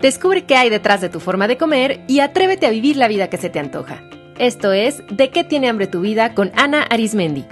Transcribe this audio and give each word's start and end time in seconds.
Descubre 0.00 0.44
qué 0.44 0.54
hay 0.54 0.70
detrás 0.70 1.00
de 1.00 1.08
tu 1.08 1.18
forma 1.18 1.48
de 1.48 1.56
comer 1.56 2.00
y 2.06 2.20
atrévete 2.20 2.66
a 2.66 2.70
vivir 2.70 2.96
la 2.96 3.08
vida 3.08 3.28
que 3.28 3.36
se 3.36 3.50
te 3.50 3.58
antoja. 3.58 4.04
Esto 4.38 4.72
es 4.72 5.02
De 5.10 5.30
qué 5.30 5.42
tiene 5.42 5.68
hambre 5.68 5.88
tu 5.88 6.00
vida 6.00 6.34
con 6.34 6.52
Ana 6.54 6.82
Arismendi. 6.84 7.44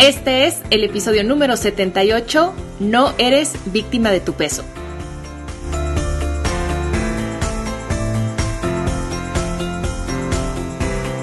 Este 0.00 0.46
es 0.46 0.62
el 0.70 0.82
episodio 0.82 1.22
número 1.22 1.56
78, 1.56 2.54
No 2.80 3.14
eres 3.18 3.54
víctima 3.66 4.10
de 4.10 4.20
tu 4.20 4.32
peso. 4.32 4.64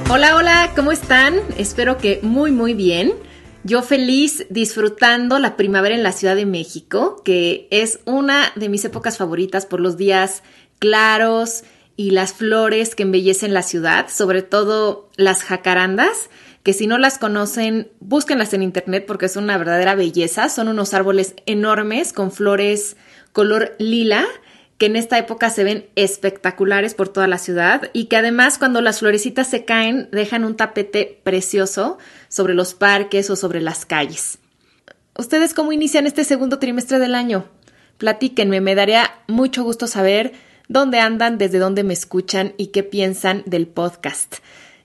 Hola, 0.09 0.38
hola, 0.38 0.72
¿cómo 0.73 0.94
están? 0.94 1.36
Espero 1.58 1.98
que 1.98 2.20
muy, 2.22 2.52
muy 2.52 2.73
bien. 2.73 3.13
Yo 3.66 3.82
feliz 3.82 4.46
disfrutando 4.52 5.40
la 5.40 5.58
primavera 5.58 5.96
en 5.96 6.04
la 6.04 6.12
Ciudad 6.12 6.36
de 6.36 6.46
México, 6.46 7.23
que 7.26 7.68
es 7.72 8.00
una 8.06 8.52
de 8.56 8.70
mis 8.70 8.86
épocas 8.86 9.18
favoritas 9.18 9.66
por 9.66 9.80
los 9.80 9.98
días 9.98 10.44
claros 10.78 11.64
y 11.96 12.12
las 12.12 12.32
flores 12.32 12.94
que 12.94 13.02
embellecen 13.02 13.56
la 13.56 13.64
ciudad, 13.64 14.08
sobre 14.08 14.44
todo 14.44 15.09
las 15.16 15.42
jacarandas, 15.42 16.30
que 16.62 16.73
si 16.73 16.86
no 16.86 17.00
las 17.00 17.18
conocen, 17.18 17.90
búsquenlas 18.00 18.54
en 18.54 18.62
internet 18.62 19.06
porque 19.08 19.26
es 19.26 19.36
una 19.36 19.58
verdadera 19.58 19.95
belleza. 19.95 20.48
Son 20.50 20.68
unos 20.68 20.94
árboles 20.94 21.34
enormes 21.48 22.14
con 22.14 22.32
flores 22.32 22.98
color 23.34 23.76
lila 23.80 24.28
que 24.78 24.88
en 24.88 24.96
esta 24.96 25.18
época 25.18 25.50
se 25.50 25.64
ven 25.64 25.88
espectaculares 25.96 26.94
por 26.94 27.10
toda 27.10 27.28
la 27.28 27.38
ciudad 27.38 27.90
y 27.94 28.06
que 28.06 28.18
además 28.18 28.58
cuando 28.58 28.82
las 28.82 29.00
florecitas 29.00 29.48
se 29.48 29.64
caen 29.64 30.10
dejan 30.12 30.44
un 30.44 30.56
tapete 30.56 31.20
precioso 31.24 31.98
sobre 32.28 32.54
los 32.54 32.73
parques 32.73 33.30
o 33.30 33.36
sobre 33.36 33.62
las 33.62 33.86
calles. 33.86 34.40
¿Ustedes 35.17 35.54
cómo 35.54 35.72
inician 35.72 36.08
este 36.08 36.26
segundo 36.26 36.59
trimestre 36.59 37.00
del 37.00 37.16
año? 37.16 37.45
Platíquenme, 37.98 38.59
me 38.59 38.76
daría 38.76 39.12
mucho 39.28 39.64
gusto 39.64 39.88
saber 39.88 40.34
dónde 40.67 41.00
andan, 41.00 41.38
desde 41.38 41.60
dónde 41.60 41.86
me 41.86 41.94
escuchan 41.94 42.54
y 42.58 42.67
qué 42.67 42.84
piensan 42.84 43.44
del 43.45 43.67
podcast. 43.67 44.38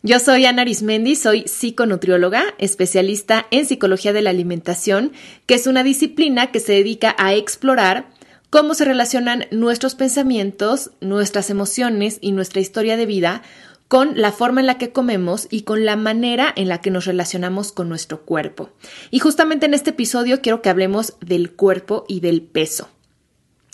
Yo 0.03 0.19
soy 0.19 0.47
Ana 0.47 0.63
Arismendi, 0.63 1.17
soy 1.17 1.43
psiconutrióloga, 1.47 2.45
especialista 2.59 3.47
en 3.51 3.67
psicología 3.67 4.13
de 4.13 4.23
la 4.23 4.31
alimentación, 4.31 5.13
que 5.47 5.55
es 5.55 5.67
una 5.67 5.83
disciplina 5.83 6.53
que 6.53 6.61
se 6.61 6.73
dedica 6.73 7.15
a 7.19 7.35
explorar 7.35 8.07
cómo 8.51 8.75
se 8.75 8.85
relacionan 8.85 9.47
nuestros 9.51 9.95
pensamientos, 9.95 10.91
nuestras 11.01 11.51
emociones 11.51 12.19
y 12.21 12.33
nuestra 12.33 12.61
historia 12.61 12.97
de 12.97 13.07
vida 13.07 13.43
con 13.89 14.13
la 14.21 14.31
forma 14.31 14.61
en 14.61 14.67
la 14.67 14.79
que 14.79 14.93
comemos 14.93 15.49
y 15.51 15.63
con 15.63 15.85
la 15.85 15.97
manera 15.97 16.53
en 16.55 16.69
la 16.69 16.81
que 16.81 16.91
nos 16.91 17.07
relacionamos 17.07 17.73
con 17.73 17.89
nuestro 17.89 18.23
cuerpo. 18.23 18.71
Y 19.11 19.19
justamente 19.19 19.67
en 19.67 19.75
este 19.75 19.91
episodio 19.91 20.41
quiero 20.43 20.63
que 20.63 20.69
hablemos 20.69 21.15
del 21.21 21.53
cuerpo 21.53 22.05
y 22.07 22.21
del 22.21 22.43
peso. 22.43 22.89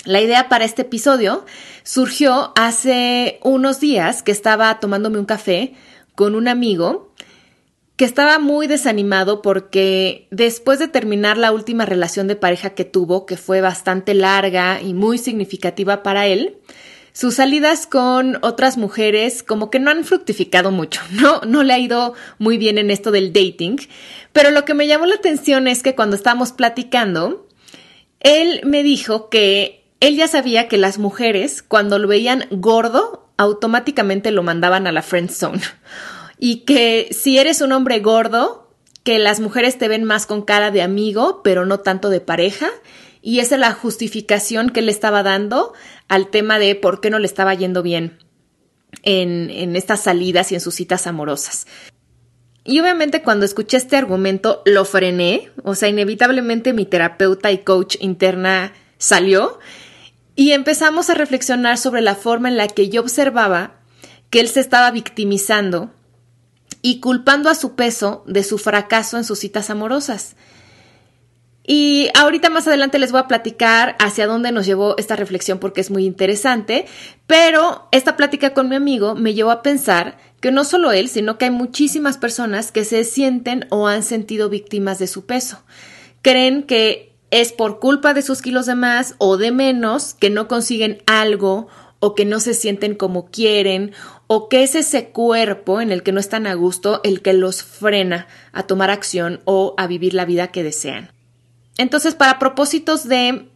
La 0.05 0.21
idea 0.21 0.49
para 0.49 0.65
este 0.65 0.83
episodio 0.83 1.45
surgió 1.83 2.53
hace 2.57 3.41
unos 3.43 3.81
días 3.81 4.23
que 4.23 4.33
estaba 4.33 4.79
tomándome 4.79 5.19
un 5.19 5.27
café 5.27 5.75
con 6.15 6.35
un 6.35 6.49
amigo 6.49 7.06
que 7.97 8.05
estaba 8.05 8.39
muy 8.39 8.67
desanimado 8.67 9.41
porque 9.41 10.29
después 10.31 10.79
de 10.79 10.89
terminar 10.89 11.39
la 11.39 11.53
última 11.53 11.87
relación 11.87 12.29
de 12.29 12.37
pareja 12.37 12.71
que 12.71 12.85
tuvo, 12.85 13.25
que 13.25 13.39
fue 13.39 13.63
bastante 13.63 14.13
larga 14.13 14.81
y 14.83 14.93
muy 14.93 15.17
significativa 15.17 16.03
para 16.03 16.27
él, 16.27 16.59
sus 17.15 17.37
salidas 17.37 17.87
con 17.87 18.39
otras 18.43 18.77
mujeres 18.77 19.43
como 19.43 19.71
que 19.71 19.79
no 19.79 19.91
han 19.91 20.05
fructificado 20.05 20.71
mucho, 20.71 21.01
¿no? 21.11 21.41
No 21.47 21.63
le 21.63 21.73
ha 21.73 21.79
ido 21.79 22.13
muy 22.39 22.59
bien 22.59 22.77
en 22.77 22.91
esto 22.91 23.11
del 23.11 23.33
dating, 23.33 23.79
pero 24.33 24.51
lo 24.51 24.67
que 24.67 24.75
me 24.75 24.87
llamó 24.87 25.07
la 25.07 25.15
atención 25.15 25.67
es 25.67 25.83
que 25.83 25.95
cuando 25.95 26.17
estábamos 26.17 26.53
platicando, 26.53 27.49
él 28.21 28.61
me 28.65 28.83
dijo 28.83 29.31
que 29.31 29.85
él 30.01 30.17
ya 30.17 30.29
sabía 30.29 30.69
que 30.69 30.77
las 30.77 30.99
mujeres 30.99 31.63
cuando 31.63 31.99
lo 31.99 32.09
veían 32.09 32.45
gordo, 32.51 33.31
automáticamente 33.39 34.31
lo 34.31 34.43
mandaban 34.43 34.87
a 34.87 34.93
la 34.93 35.03
friend 35.03 35.31
zone 35.31 35.63
y 36.39 36.65
que 36.65 37.09
si 37.13 37.39
eres 37.39 37.61
un 37.61 37.73
hombre 37.73 38.01
gordo, 38.01 38.71
que 39.03 39.19
las 39.19 39.41
mujeres 39.41 39.79
te 39.79 39.89
ven 39.89 40.05
más 40.05 40.27
con 40.27 40.43
cara 40.43 40.71
de 40.71 40.83
amigo, 40.83 41.41
pero 41.43 41.65
no 41.65 41.81
tanto 41.81 42.11
de 42.11 42.21
pareja. 42.21 42.69
Y 43.23 43.41
esa 43.41 43.55
es 43.55 43.61
la 43.61 43.73
justificación 43.73 44.71
que 44.71 44.83
le 44.83 44.91
estaba 44.91 45.23
dando 45.23 45.73
al 46.09 46.29
tema 46.29 46.59
de 46.59 46.75
por 46.75 47.01
qué 47.01 47.11
no 47.11 47.19
le 47.19 47.27
estaba 47.27 47.55
yendo 47.55 47.83
bien 47.83 48.19
en, 49.03 49.51
en 49.51 49.77
estas 49.77 50.01
salidas 50.01 50.53
y 50.53 50.57
en 50.57 50.61
sus 50.61 50.75
citas 50.75 51.07
amorosas. 51.07 51.67
Y 52.65 52.81
obviamente 52.81 53.23
cuando 53.23 53.45
escuché 53.45 53.77
este 53.77 53.97
argumento 53.97 54.63
lo 54.65 54.85
frené, 54.85 55.51
o 55.63 55.77
sea, 55.77 55.89
inevitablemente 55.89 56.73
mi 56.73 56.85
terapeuta 56.85 57.53
y 57.53 57.59
coach 57.59 57.97
interna 58.01 58.73
salió 58.99 59.61
y 60.35 60.51
empezamos 60.51 61.09
a 61.09 61.15
reflexionar 61.15 61.79
sobre 61.79 62.01
la 62.01 62.17
forma 62.17 62.49
en 62.49 62.57
la 62.57 62.67
que 62.67 62.89
yo 62.89 63.03
observaba 63.03 63.77
que 64.31 64.41
él 64.41 64.49
se 64.49 64.61
estaba 64.61 64.91
victimizando 64.91 65.93
y 66.83 67.01
culpando 67.01 67.51
a 67.51 67.55
su 67.55 67.75
peso 67.75 68.23
de 68.27 68.43
su 68.43 68.59
fracaso 68.59 69.17
en 69.17 69.25
sus 69.25 69.39
citas 69.39 69.71
amorosas. 69.71 70.37
Y 71.69 72.11
ahorita 72.15 72.49
más 72.49 72.69
adelante 72.69 73.01
les 73.01 73.11
voy 73.11 73.21
a 73.21 73.27
platicar 73.27 73.97
hacia 73.99 74.29
dónde 74.29 74.53
nos 74.53 74.67
llevó 74.67 74.97
esta 74.99 75.17
reflexión 75.17 75.59
porque 75.59 75.81
es 75.81 75.91
muy 75.91 76.07
interesante, 76.07 76.87
pero 77.27 77.89
esta 77.91 78.17
plática 78.17 78.55
con 78.55 78.69
mi 78.69 78.77
amigo 78.77 79.17
me 79.17 79.35
llevó 79.35 79.51
a 79.51 79.63
pensar 79.63 80.17
que 80.41 80.53
no 80.53 80.63
solo 80.63 80.93
él, 80.93 81.09
sino 81.09 81.39
que 81.39 81.47
hay 81.47 81.51
muchísimas 81.51 82.19
personas 82.19 82.71
que 82.71 82.85
se 82.85 83.03
sienten 83.03 83.67
o 83.71 83.89
han 83.89 84.05
sentido 84.05 84.49
víctimas 84.49 85.01
de 85.01 85.09
su 85.09 85.27
peso. 85.27 85.65
Creen 86.23 86.63
que 86.63 87.17
es 87.33 87.53
por 87.53 87.81
culpa 87.81 88.15
de 88.15 88.23
sus 88.23 88.43
kilos 88.43 88.67
de 88.67 88.77
más 88.77 89.17
o 89.19 89.37
de 89.37 89.51
menos 89.51 90.15
que 90.15 90.31
no 90.31 90.47
consiguen 90.47 91.03
algo 91.07 91.67
o 91.99 92.15
que 92.15 92.25
no 92.25 92.41
se 92.41 92.55
sienten 92.55 92.95
como 92.95 93.31
quieren 93.31 93.93
o 94.27 94.49
que 94.49 94.63
es 94.63 94.75
ese 94.75 95.09
cuerpo 95.09 95.81
en 95.81 95.93
el 95.93 96.03
que 96.03 96.13
no 96.13 96.21
están 96.21 96.47
a 96.47 96.55
gusto 96.55 97.01
el 97.05 97.23
que 97.23 97.33
los 97.33 97.63
frena 97.63 98.27
a 98.53 98.65
tomar 98.65 98.91
acción 98.91 99.41
o 99.45 99.75
a 99.79 99.87
vivir 99.87 100.15
la 100.15 100.25
vida 100.25 100.49
que 100.49 100.63
desean. 100.63 101.11
Entonces, 101.79 102.15
para 102.15 102.39
propósitos 102.39 103.09
de 103.09 103.49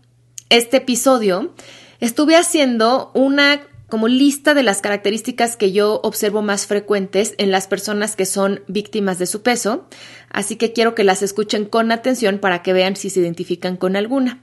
este 0.48 0.78
episodio, 0.78 1.54
estuve 2.00 2.36
haciendo 2.36 3.10
una 3.14 3.62
como 3.88 4.08
lista 4.08 4.54
de 4.54 4.62
las 4.62 4.80
características 4.80 5.56
que 5.56 5.72
yo 5.72 6.00
observo 6.04 6.42
más 6.42 6.66
frecuentes 6.66 7.34
en 7.38 7.50
las 7.50 7.66
personas 7.66 8.14
que 8.14 8.24
son 8.24 8.62
víctimas 8.68 9.18
de 9.18 9.26
su 9.26 9.42
peso, 9.42 9.86
así 10.30 10.56
que 10.56 10.72
quiero 10.72 10.94
que 10.94 11.02
las 11.02 11.22
escuchen 11.22 11.64
con 11.64 11.90
atención 11.90 12.38
para 12.38 12.62
que 12.62 12.72
vean 12.72 12.94
si 12.94 13.10
se 13.10 13.20
identifican 13.20 13.76
con 13.76 13.96
alguna. 13.96 14.40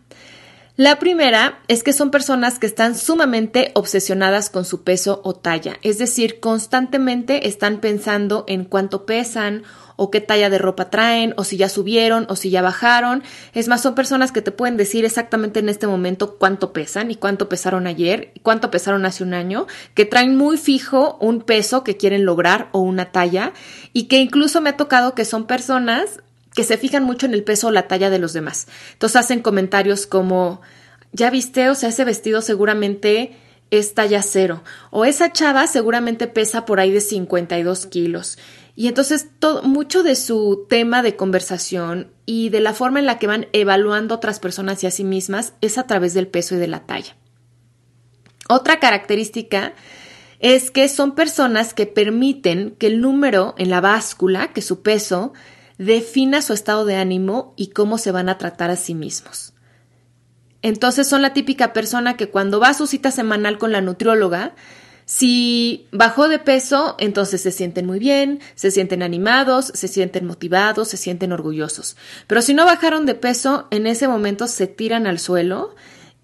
La 0.78 1.00
primera 1.00 1.58
es 1.68 1.82
que 1.82 1.92
son 1.92 2.12
personas 2.12 2.60
que 2.60 2.68
están 2.68 2.96
sumamente 2.96 3.72
obsesionadas 3.74 4.52
con 4.52 4.64
su 4.64 4.84
peso 4.84 5.22
o 5.24 5.34
talla, 5.34 5.80
es 5.82 5.98
decir, 5.98 6.40
constantemente 6.40 7.48
están 7.48 7.80
pensando 7.80 8.46
en 8.48 8.64
cuánto 8.64 9.08
pesan 9.08 9.64
o 9.96 10.12
qué 10.12 10.22
talla 10.22 10.52
de 10.52 10.60
ropa 10.60 10.92
traen 10.92 11.34
o 11.36 11.44
si 11.44 11.58
ya 11.58 11.68
subieron 11.68 12.28
o 12.30 12.36
si 12.36 12.52
ya 12.52 12.62
bajaron. 12.62 13.24
Es 13.56 13.68
más, 13.68 13.82
son 13.82 13.96
personas 13.96 14.32
que 14.32 14.44
te 14.44 14.52
pueden 14.52 14.78
decir 14.78 15.04
exactamente 15.04 15.62
en 15.62 15.70
este 15.70 15.88
momento 15.88 16.38
cuánto 16.38 16.74
pesan 16.74 17.09
y 17.09 17.16
cuánto 17.16 17.50
pesaron 17.50 17.88
ayer 17.88 18.32
y 18.36 18.42
cuánto 18.42 18.70
pesaron 18.70 19.08
hace 19.08 19.24
un 19.24 19.34
año, 19.34 19.66
que 19.96 20.06
traen 20.06 20.38
muy 20.38 20.58
fijo 20.58 21.18
un 21.20 21.42
peso 21.42 21.84
que 21.84 21.98
quieren 21.98 22.24
lograr 22.24 22.70
o 22.72 22.82
una 22.82 23.12
talla 23.12 23.52
y 23.94 24.04
que 24.04 24.20
incluso 24.20 24.62
me 24.62 24.70
ha 24.70 24.78
tocado 24.78 25.16
que 25.16 25.26
son 25.26 25.48
personas 25.48 26.20
que 26.57 26.63
se 26.63 26.79
fijan 26.79 27.03
mucho 27.03 27.28
en 27.28 27.35
el 27.35 27.44
peso 27.44 27.68
o 27.68 27.72
la 27.72 27.88
talla 27.88 28.09
de 28.09 28.18
los 28.18 28.34
demás. 28.34 28.68
Entonces 28.94 29.18
hacen 29.18 29.44
comentarios 29.44 30.07
como, 30.07 30.59
ya 31.12 31.29
viste, 31.29 31.69
o 31.69 31.75
sea, 31.75 31.90
ese 31.90 32.03
vestido 32.03 32.41
seguramente 32.41 33.38
es 33.69 33.94
talla 33.94 34.23
cero, 34.23 34.63
o 34.90 35.06
esa 35.06 35.31
chava 35.31 35.67
seguramente 35.67 36.25
pesa 36.25 36.66
por 36.66 36.79
ahí 36.79 36.90
de 36.90 37.01
52 37.01 37.85
kilos. 37.85 38.40
Y 38.76 38.87
entonces 38.87 39.28
todo, 39.37 39.61
mucho 39.61 40.02
de 40.02 40.16
su 40.16 40.66
tema 40.67 41.03
de 41.03 41.16
conversación 41.16 42.11
y 42.26 42.49
de 42.49 42.59
la 42.59 42.73
forma 42.73 42.97
en 42.97 43.05
la 43.05 43.20
que 43.20 43.28
van 43.28 43.46
evaluando 43.53 44.16
otras 44.16 44.40
personas 44.40 44.84
y 44.84 44.87
a 44.87 44.91
sí 44.91 45.03
mismas 45.03 45.53
es 45.61 45.78
a 45.78 45.85
través 45.85 46.16
del 46.16 46.28
peso 46.28 46.55
y 46.55 46.58
de 46.58 46.67
la 46.67 46.87
talla. 46.87 47.16
Otra 48.49 48.79
característica 48.79 49.76
es 50.40 50.72
que 50.72 50.90
son 50.90 51.14
personas 51.14 51.76
que 51.76 51.85
permiten 51.85 52.76
que 52.79 52.87
el 52.87 52.99
número 52.99 53.53
en 53.59 53.70
la 53.70 53.79
báscula, 53.79 54.53
que 54.53 54.64
su 54.64 54.82
peso, 54.82 55.34
defina 55.78 56.41
su 56.41 56.53
estado 56.53 56.85
de 56.85 56.96
ánimo 56.96 57.53
y 57.56 57.68
cómo 57.68 57.97
se 57.97 58.12
van 58.12 58.29
a 58.29 58.38
tratar 58.38 58.70
a 58.70 58.76
sí 58.76 58.96
mismos. 58.96 59.53
Entonces 60.62 61.08
son 61.08 61.22
la 61.22 61.34
típica 61.34 61.74
persona 61.74 62.18
que 62.18 62.29
cuando 62.29 62.59
va 62.59 62.70
a 62.70 62.74
su 62.74 62.88
cita 62.88 63.12
semanal 63.12 63.58
con 63.58 63.72
la 63.72 63.82
nutrióloga, 63.82 64.56
si 65.06 65.88
bajó 65.94 66.28
de 66.28 66.40
peso, 66.40 66.97
entonces 67.00 67.41
se 67.41 67.52
sienten 67.52 67.85
muy 67.85 67.97
bien, 67.97 68.41
se 68.56 68.72
sienten 68.72 69.02
animados, 69.03 69.72
se 69.74 69.88
sienten 69.88 70.26
motivados, 70.26 70.90
se 70.90 70.97
sienten 70.97 71.32
orgullosos. 71.32 71.96
Pero 72.28 72.41
si 72.41 72.53
no 72.53 72.66
bajaron 72.66 73.06
de 73.06 73.16
peso, 73.16 73.68
en 73.72 73.88
ese 73.88 74.09
momento 74.09 74.47
se 74.47 74.68
tiran 74.68 75.08
al 75.08 75.20
suelo 75.20 75.76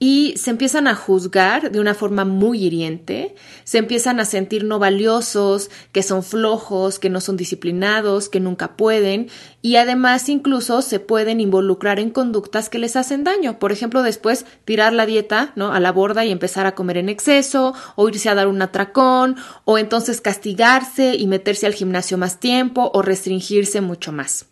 y 0.05 0.33
se 0.35 0.49
empiezan 0.49 0.89
a 0.89 0.95
juzgar 0.95 1.71
de 1.71 1.79
una 1.79 1.93
forma 1.93 2.25
muy 2.25 2.65
hiriente, 2.65 3.35
se 3.63 3.77
empiezan 3.77 4.19
a 4.19 4.25
sentir 4.25 4.65
no 4.65 4.77
valiosos, 4.77 5.69
que 5.93 6.03
son 6.03 6.23
flojos, 6.23 6.99
que 6.99 7.09
no 7.09 7.21
son 7.21 7.37
disciplinados, 7.37 8.27
que 8.27 8.41
nunca 8.41 8.75
pueden 8.75 9.29
y 9.61 9.77
además 9.77 10.27
incluso 10.27 10.81
se 10.81 10.99
pueden 10.99 11.39
involucrar 11.39 12.01
en 12.01 12.09
conductas 12.09 12.67
que 12.67 12.79
les 12.79 12.97
hacen 12.97 13.23
daño. 13.23 13.59
Por 13.59 13.71
ejemplo, 13.71 14.03
después 14.03 14.45
tirar 14.65 14.91
la 14.91 15.05
dieta, 15.05 15.53
¿no? 15.55 15.71
a 15.71 15.79
la 15.79 15.93
borda 15.93 16.25
y 16.25 16.31
empezar 16.31 16.65
a 16.65 16.75
comer 16.75 16.97
en 16.97 17.07
exceso 17.07 17.73
o 17.95 18.09
irse 18.09 18.27
a 18.27 18.35
dar 18.35 18.49
un 18.49 18.61
atracón 18.61 19.37
o 19.63 19.77
entonces 19.77 20.19
castigarse 20.19 21.15
y 21.15 21.27
meterse 21.27 21.65
al 21.65 21.75
gimnasio 21.75 22.17
más 22.17 22.41
tiempo 22.41 22.91
o 22.93 23.03
restringirse 23.03 23.79
mucho 23.79 24.11
más. 24.11 24.47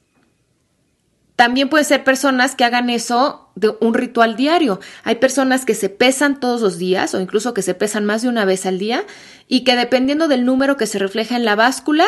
También 1.42 1.70
puede 1.70 1.86
ser 1.86 2.04
personas 2.04 2.54
que 2.54 2.66
hagan 2.66 2.92
eso 2.92 3.50
de 3.56 3.74
un 3.80 3.96
ritual 3.96 4.36
diario. 4.36 4.80
Hay 5.04 5.16
personas 5.16 5.66
que 5.66 5.74
se 5.74 5.90
pesan 5.90 6.40
todos 6.40 6.62
los 6.62 6.78
días 6.78 7.16
o 7.16 7.20
incluso 7.20 7.56
que 7.56 7.64
se 7.64 7.74
pesan 7.74 8.06
más 8.06 8.22
de 8.22 8.30
una 8.30 8.46
vez 8.46 8.68
al 8.68 8.78
día 8.78 9.06
y 9.48 9.64
que 9.64 9.76
dependiendo 9.76 10.28
del 10.28 10.46
número 10.46 10.78
que 10.78 10.86
se 10.86 11.00
refleja 11.00 11.36
en 11.36 11.44
la 11.44 11.56
báscula 11.56 12.06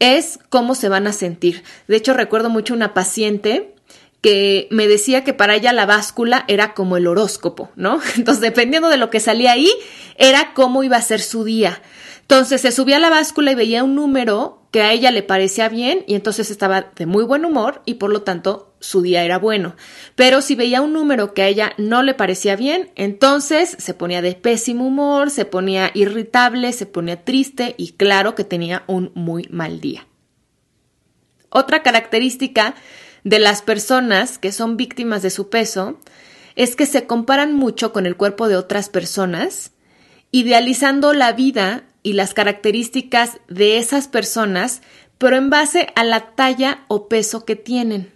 es 0.00 0.40
cómo 0.48 0.74
se 0.74 0.88
van 0.88 1.06
a 1.06 1.12
sentir. 1.12 1.62
De 1.86 1.94
hecho, 1.94 2.12
recuerdo 2.12 2.50
mucho 2.50 2.74
una 2.74 2.92
paciente 2.92 3.72
que 4.20 4.66
me 4.72 4.88
decía 4.88 5.22
que 5.22 5.32
para 5.32 5.54
ella 5.54 5.72
la 5.72 5.86
báscula 5.86 6.44
era 6.48 6.74
como 6.74 6.96
el 6.96 7.06
horóscopo, 7.06 7.70
¿no? 7.76 8.00
Entonces, 8.16 8.40
dependiendo 8.40 8.88
de 8.88 8.96
lo 8.96 9.10
que 9.10 9.20
salía 9.20 9.52
ahí, 9.52 9.70
era 10.16 10.54
cómo 10.54 10.82
iba 10.82 10.96
a 10.96 11.02
ser 11.02 11.20
su 11.20 11.44
día. 11.44 11.80
Entonces, 12.22 12.60
se 12.60 12.72
subía 12.72 12.96
a 12.96 13.00
la 13.00 13.10
báscula 13.10 13.52
y 13.52 13.54
veía 13.54 13.84
un 13.84 13.94
número 13.94 14.62
que 14.72 14.80
a 14.80 14.90
ella 14.90 15.10
le 15.10 15.22
parecía 15.22 15.68
bien 15.68 16.02
y 16.08 16.14
entonces 16.14 16.50
estaba 16.50 16.92
de 16.96 17.04
muy 17.04 17.24
buen 17.24 17.44
humor 17.44 17.82
y 17.84 17.94
por 17.94 18.10
lo 18.10 18.22
tanto 18.22 18.74
su 18.80 19.02
día 19.02 19.22
era 19.22 19.38
bueno. 19.38 19.76
Pero 20.16 20.40
si 20.40 20.54
veía 20.54 20.80
un 20.80 20.94
número 20.94 21.34
que 21.34 21.42
a 21.42 21.48
ella 21.48 21.74
no 21.76 22.02
le 22.02 22.14
parecía 22.14 22.56
bien, 22.56 22.90
entonces 22.96 23.76
se 23.78 23.92
ponía 23.92 24.22
de 24.22 24.34
pésimo 24.34 24.86
humor, 24.86 25.30
se 25.30 25.44
ponía 25.44 25.90
irritable, 25.92 26.72
se 26.72 26.86
ponía 26.86 27.22
triste 27.22 27.74
y 27.76 27.92
claro 27.92 28.34
que 28.34 28.44
tenía 28.44 28.82
un 28.86 29.12
muy 29.14 29.46
mal 29.50 29.78
día. 29.80 30.06
Otra 31.50 31.82
característica 31.82 32.74
de 33.24 33.38
las 33.38 33.60
personas 33.60 34.38
que 34.38 34.52
son 34.52 34.78
víctimas 34.78 35.20
de 35.20 35.30
su 35.30 35.50
peso 35.50 36.00
es 36.56 36.76
que 36.76 36.86
se 36.86 37.06
comparan 37.06 37.54
mucho 37.54 37.92
con 37.92 38.06
el 38.06 38.16
cuerpo 38.16 38.48
de 38.48 38.56
otras 38.56 38.88
personas, 38.88 39.72
idealizando 40.30 41.12
la 41.12 41.32
vida 41.32 41.84
y 42.02 42.14
las 42.14 42.34
características 42.34 43.38
de 43.48 43.78
esas 43.78 44.08
personas, 44.08 44.82
pero 45.18 45.36
en 45.36 45.50
base 45.50 45.88
a 45.94 46.04
la 46.04 46.34
talla 46.34 46.84
o 46.88 47.08
peso 47.08 47.44
que 47.44 47.56
tienen. 47.56 48.12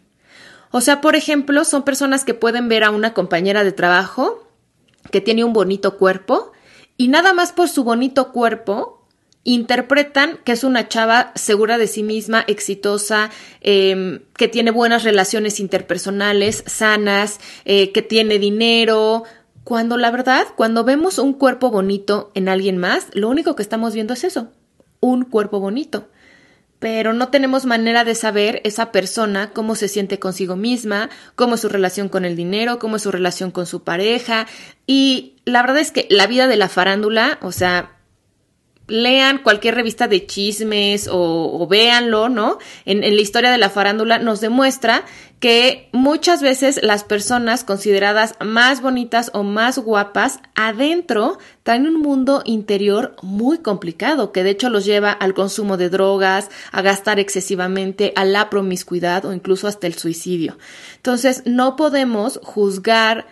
O 0.70 0.80
sea, 0.80 1.00
por 1.00 1.16
ejemplo, 1.16 1.64
son 1.64 1.84
personas 1.84 2.24
que 2.24 2.34
pueden 2.34 2.68
ver 2.68 2.84
a 2.84 2.90
una 2.90 3.14
compañera 3.14 3.64
de 3.64 3.72
trabajo 3.72 4.46
que 5.10 5.20
tiene 5.20 5.44
un 5.44 5.52
bonito 5.52 5.96
cuerpo 5.98 6.52
y 6.96 7.08
nada 7.08 7.32
más 7.32 7.52
por 7.52 7.68
su 7.68 7.84
bonito 7.84 8.32
cuerpo 8.32 8.96
interpretan 9.46 10.40
que 10.44 10.52
es 10.52 10.64
una 10.64 10.88
chava 10.88 11.30
segura 11.36 11.78
de 11.78 11.86
sí 11.86 12.02
misma, 12.02 12.44
exitosa, 12.48 13.30
em, 13.60 14.24
que 14.36 14.48
tiene 14.48 14.72
buenas 14.72 15.04
relaciones 15.04 15.60
interpersonales, 15.60 16.64
sanas, 16.66 17.38
eh, 17.64 17.92
que 17.92 18.02
tiene 18.02 18.40
dinero, 18.40 19.22
cuando 19.66 19.96
la 19.96 20.12
verdad, 20.12 20.46
cuando 20.54 20.84
vemos 20.84 21.18
un 21.18 21.32
cuerpo 21.32 21.72
bonito 21.72 22.30
en 22.34 22.48
alguien 22.48 22.78
más, 22.78 23.08
lo 23.14 23.28
único 23.28 23.56
que 23.56 23.64
estamos 23.64 23.94
viendo 23.94 24.14
es 24.14 24.22
eso, 24.22 24.52
un 25.00 25.24
cuerpo 25.24 25.58
bonito. 25.58 26.08
Pero 26.78 27.12
no 27.12 27.30
tenemos 27.30 27.66
manera 27.66 28.04
de 28.04 28.14
saber 28.14 28.60
esa 28.62 28.92
persona 28.92 29.50
cómo 29.52 29.74
se 29.74 29.88
siente 29.88 30.20
consigo 30.20 30.54
misma, 30.54 31.10
cómo 31.34 31.56
es 31.56 31.62
su 31.62 31.68
relación 31.68 32.08
con 32.08 32.24
el 32.24 32.36
dinero, 32.36 32.78
cómo 32.78 32.94
es 32.94 33.02
su 33.02 33.10
relación 33.10 33.50
con 33.50 33.66
su 33.66 33.82
pareja. 33.82 34.46
Y 34.86 35.34
la 35.44 35.62
verdad 35.62 35.78
es 35.78 35.90
que 35.90 36.06
la 36.10 36.28
vida 36.28 36.46
de 36.46 36.56
la 36.56 36.68
farándula, 36.68 37.40
o 37.42 37.50
sea, 37.50 37.96
lean 38.86 39.38
cualquier 39.38 39.74
revista 39.74 40.06
de 40.06 40.26
chismes 40.26 41.08
o, 41.10 41.66
véanlo, 41.68 42.28
¿no? 42.28 42.58
En, 42.84 43.02
en, 43.02 43.16
la 43.16 43.22
historia 43.22 43.50
de 43.50 43.58
la 43.58 43.70
farándula 43.70 44.20
nos 44.20 44.40
demuestra 44.40 45.04
que 45.40 45.90
muchas 45.92 46.40
veces 46.40 46.80
las 46.82 47.04
personas 47.04 47.62
consideradas 47.62 48.34
más 48.44 48.80
bonitas 48.80 49.30
o 49.34 49.42
más 49.42 49.78
guapas 49.78 50.40
adentro 50.54 51.38
traen 51.62 51.86
un 51.86 52.00
mundo 52.00 52.42
interior 52.46 53.16
muy 53.22 53.58
complicado 53.58 54.32
que 54.32 54.42
de 54.42 54.50
hecho 54.50 54.70
los 54.70 54.86
lleva 54.86 55.12
al 55.12 55.34
consumo 55.34 55.76
de 55.76 55.90
drogas, 55.90 56.50
a 56.72 56.80
gastar 56.80 57.20
excesivamente, 57.20 58.12
a 58.16 58.24
la 58.24 58.48
promiscuidad 58.48 59.26
o 59.26 59.32
incluso 59.32 59.68
hasta 59.68 59.86
el 59.86 59.94
suicidio. 59.94 60.56
Entonces 60.96 61.42
no 61.44 61.76
podemos 61.76 62.40
juzgar 62.42 63.26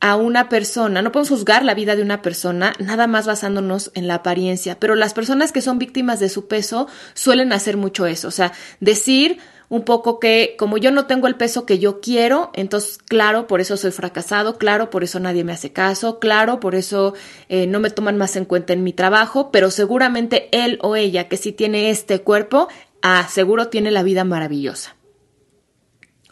a 0.00 0.16
una 0.16 0.48
persona, 0.48 1.00
no 1.00 1.12
podemos 1.12 1.28
juzgar 1.28 1.64
la 1.64 1.74
vida 1.74 1.94
de 1.94 2.02
una 2.02 2.22
persona 2.22 2.72
nada 2.80 3.06
más 3.06 3.26
basándonos 3.26 3.92
en 3.94 4.08
la 4.08 4.16
apariencia, 4.16 4.80
pero 4.80 4.96
las 4.96 5.14
personas 5.14 5.52
que 5.52 5.62
son 5.62 5.78
víctimas 5.78 6.18
de 6.18 6.28
su 6.28 6.48
peso 6.48 6.88
suelen 7.14 7.52
hacer 7.52 7.76
mucho 7.76 8.06
eso, 8.06 8.26
o 8.26 8.32
sea, 8.32 8.52
decir 8.80 9.38
un 9.72 9.84
poco 9.84 10.20
que 10.20 10.54
como 10.58 10.76
yo 10.76 10.90
no 10.90 11.06
tengo 11.06 11.28
el 11.28 11.36
peso 11.36 11.64
que 11.64 11.78
yo 11.78 12.02
quiero, 12.02 12.50
entonces 12.52 12.98
claro, 12.98 13.46
por 13.46 13.62
eso 13.62 13.78
soy 13.78 13.90
fracasado, 13.90 14.58
claro, 14.58 14.90
por 14.90 15.02
eso 15.02 15.18
nadie 15.18 15.44
me 15.44 15.52
hace 15.52 15.72
caso, 15.72 16.18
claro, 16.18 16.60
por 16.60 16.74
eso 16.74 17.14
eh, 17.48 17.66
no 17.66 17.80
me 17.80 17.88
toman 17.88 18.18
más 18.18 18.36
en 18.36 18.44
cuenta 18.44 18.74
en 18.74 18.84
mi 18.84 18.92
trabajo, 18.92 19.50
pero 19.50 19.70
seguramente 19.70 20.50
él 20.52 20.78
o 20.82 20.94
ella 20.94 21.26
que 21.26 21.38
sí 21.38 21.52
tiene 21.52 21.88
este 21.88 22.20
cuerpo, 22.20 22.68
ah, 23.00 23.26
seguro 23.30 23.68
tiene 23.68 23.90
la 23.90 24.02
vida 24.02 24.24
maravillosa. 24.24 24.94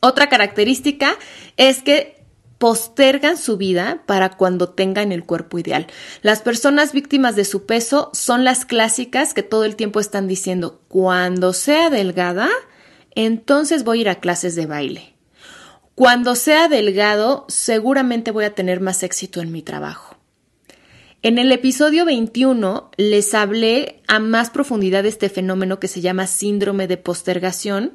Otra 0.02 0.28
característica 0.28 1.16
es 1.56 1.82
que 1.82 2.22
postergan 2.58 3.38
su 3.38 3.56
vida 3.56 4.02
para 4.04 4.36
cuando 4.36 4.68
tengan 4.68 5.12
el 5.12 5.24
cuerpo 5.24 5.58
ideal. 5.58 5.86
Las 6.20 6.42
personas 6.42 6.92
víctimas 6.92 7.36
de 7.36 7.46
su 7.46 7.64
peso 7.64 8.10
son 8.12 8.44
las 8.44 8.66
clásicas 8.66 9.32
que 9.32 9.42
todo 9.42 9.64
el 9.64 9.76
tiempo 9.76 9.98
están 9.98 10.28
diciendo, 10.28 10.82
cuando 10.88 11.54
sea 11.54 11.88
delgada, 11.88 12.50
entonces 13.26 13.84
voy 13.84 13.98
a 13.98 14.00
ir 14.02 14.08
a 14.08 14.20
clases 14.20 14.54
de 14.54 14.66
baile. 14.66 15.14
Cuando 15.94 16.34
sea 16.34 16.68
delgado, 16.68 17.44
seguramente 17.48 18.30
voy 18.30 18.44
a 18.44 18.54
tener 18.54 18.80
más 18.80 19.02
éxito 19.02 19.40
en 19.40 19.52
mi 19.52 19.62
trabajo. 19.62 20.16
En 21.22 21.36
el 21.36 21.52
episodio 21.52 22.06
21 22.06 22.90
les 22.96 23.34
hablé 23.34 24.00
a 24.08 24.18
más 24.20 24.48
profundidad 24.48 25.02
de 25.02 25.10
este 25.10 25.28
fenómeno 25.28 25.78
que 25.78 25.88
se 25.88 26.00
llama 26.00 26.26
síndrome 26.26 26.88
de 26.88 26.96
postergación, 26.96 27.92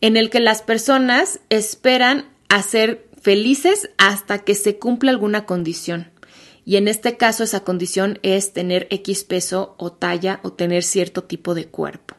en 0.00 0.16
el 0.16 0.30
que 0.30 0.38
las 0.38 0.62
personas 0.62 1.40
esperan 1.48 2.26
hacer 2.48 3.08
felices 3.20 3.90
hasta 3.98 4.38
que 4.40 4.54
se 4.54 4.78
cumpla 4.78 5.10
alguna 5.10 5.44
condición. 5.44 6.12
Y 6.64 6.76
en 6.76 6.86
este 6.86 7.16
caso 7.16 7.42
esa 7.42 7.64
condición 7.64 8.20
es 8.22 8.52
tener 8.52 8.86
X 8.90 9.24
peso 9.24 9.74
o 9.78 9.90
talla 9.90 10.38
o 10.44 10.52
tener 10.52 10.84
cierto 10.84 11.24
tipo 11.24 11.54
de 11.56 11.66
cuerpo. 11.66 12.14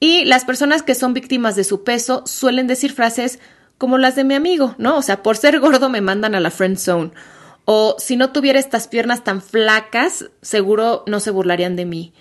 Y 0.00 0.24
las 0.24 0.44
personas 0.44 0.82
que 0.82 0.94
son 0.94 1.14
víctimas 1.14 1.56
de 1.56 1.64
su 1.64 1.82
peso 1.82 2.22
suelen 2.26 2.66
decir 2.66 2.92
frases 2.92 3.40
como 3.78 3.98
las 3.98 4.16
de 4.16 4.24
mi 4.24 4.34
amigo, 4.34 4.74
¿no? 4.78 4.96
O 4.96 5.02
sea, 5.02 5.22
por 5.22 5.36
ser 5.36 5.60
gordo 5.60 5.88
me 5.88 6.00
mandan 6.00 6.34
a 6.34 6.40
la 6.40 6.50
friend 6.50 6.78
zone. 6.78 7.12
O 7.64 7.96
si 7.98 8.16
no 8.16 8.32
tuviera 8.32 8.58
estas 8.58 8.88
piernas 8.88 9.24
tan 9.24 9.42
flacas, 9.42 10.30
seguro 10.42 11.04
no 11.06 11.20
se 11.20 11.30
burlarían 11.30 11.76
de 11.76 11.84
mí. 11.84 12.12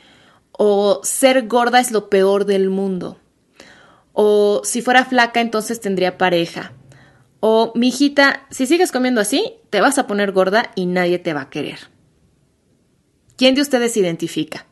O 0.51 1.01
ser 1.03 1.47
gorda 1.47 1.79
es 1.79 1.91
lo 1.91 2.09
peor 2.09 2.45
del 2.45 2.69
mundo. 2.69 3.19
O 4.13 4.61
si 4.63 4.81
fuera 4.81 5.05
flaca, 5.05 5.41
entonces 5.41 5.79
tendría 5.79 6.17
pareja. 6.17 6.73
O, 7.39 7.71
mi 7.75 7.89
hijita, 7.89 8.45
si 8.49 8.65
sigues 8.65 8.91
comiendo 8.91 9.21
así, 9.21 9.53
te 9.69 9.81
vas 9.81 9.97
a 9.97 10.07
poner 10.07 10.31
gorda 10.31 10.71
y 10.75 10.85
nadie 10.85 11.19
te 11.19 11.33
va 11.33 11.41
a 11.41 11.49
querer. 11.49 11.79
¿Quién 13.35 13.55
de 13.55 13.61
ustedes 13.61 13.93
se 13.93 13.99
identifica? 13.99 14.66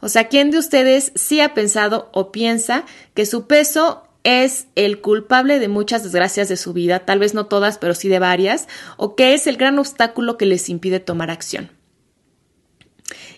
O 0.00 0.08
sea, 0.08 0.28
¿quién 0.28 0.50
de 0.50 0.58
ustedes 0.58 1.12
sí 1.14 1.40
ha 1.40 1.54
pensado 1.54 2.10
o 2.12 2.32
piensa 2.32 2.84
que 3.14 3.26
su 3.26 3.46
peso 3.46 4.04
es 4.22 4.66
el 4.74 5.00
culpable 5.00 5.58
de 5.58 5.68
muchas 5.68 6.02
desgracias 6.02 6.48
de 6.48 6.56
su 6.56 6.72
vida, 6.72 7.00
tal 7.00 7.18
vez 7.18 7.34
no 7.34 7.46
todas, 7.46 7.78
pero 7.78 7.94
sí 7.94 8.08
de 8.08 8.18
varias, 8.18 8.68
o 8.96 9.16
que 9.16 9.34
es 9.34 9.46
el 9.46 9.56
gran 9.56 9.78
obstáculo 9.78 10.36
que 10.36 10.46
les 10.46 10.68
impide 10.68 11.00
tomar 11.00 11.30
acción? 11.30 11.70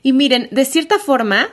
Y 0.02 0.12
miren, 0.12 0.49
de 0.50 0.64
cierta 0.64 0.99
forma, 0.99 1.49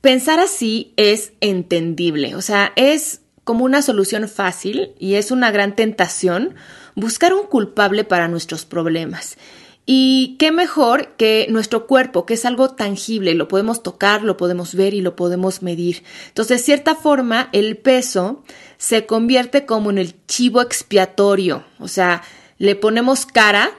pensar 0.00 0.40
así 0.40 0.94
es 0.96 1.32
entendible, 1.40 2.34
o 2.34 2.42
sea, 2.42 2.72
es 2.76 3.20
como 3.44 3.64
una 3.64 3.82
solución 3.82 4.28
fácil 4.28 4.92
y 4.98 5.14
es 5.14 5.30
una 5.30 5.50
gran 5.50 5.74
tentación 5.74 6.54
buscar 6.94 7.34
un 7.34 7.46
culpable 7.46 8.04
para 8.04 8.28
nuestros 8.28 8.64
problemas. 8.64 9.36
Y 9.84 10.36
qué 10.38 10.52
mejor 10.52 11.16
que 11.16 11.46
nuestro 11.50 11.86
cuerpo, 11.86 12.24
que 12.24 12.34
es 12.34 12.44
algo 12.44 12.70
tangible, 12.70 13.34
lo 13.34 13.48
podemos 13.48 13.82
tocar, 13.82 14.22
lo 14.22 14.36
podemos 14.36 14.74
ver 14.74 14.94
y 14.94 15.00
lo 15.00 15.16
podemos 15.16 15.60
medir. 15.62 16.04
Entonces, 16.28 16.58
de 16.60 16.64
cierta 16.64 16.94
forma, 16.94 17.48
el 17.52 17.76
peso 17.76 18.44
se 18.78 19.06
convierte 19.06 19.66
como 19.66 19.90
en 19.90 19.98
el 19.98 20.14
chivo 20.26 20.62
expiatorio, 20.62 21.64
o 21.80 21.88
sea, 21.88 22.22
le 22.58 22.76
ponemos 22.76 23.26
cara, 23.26 23.70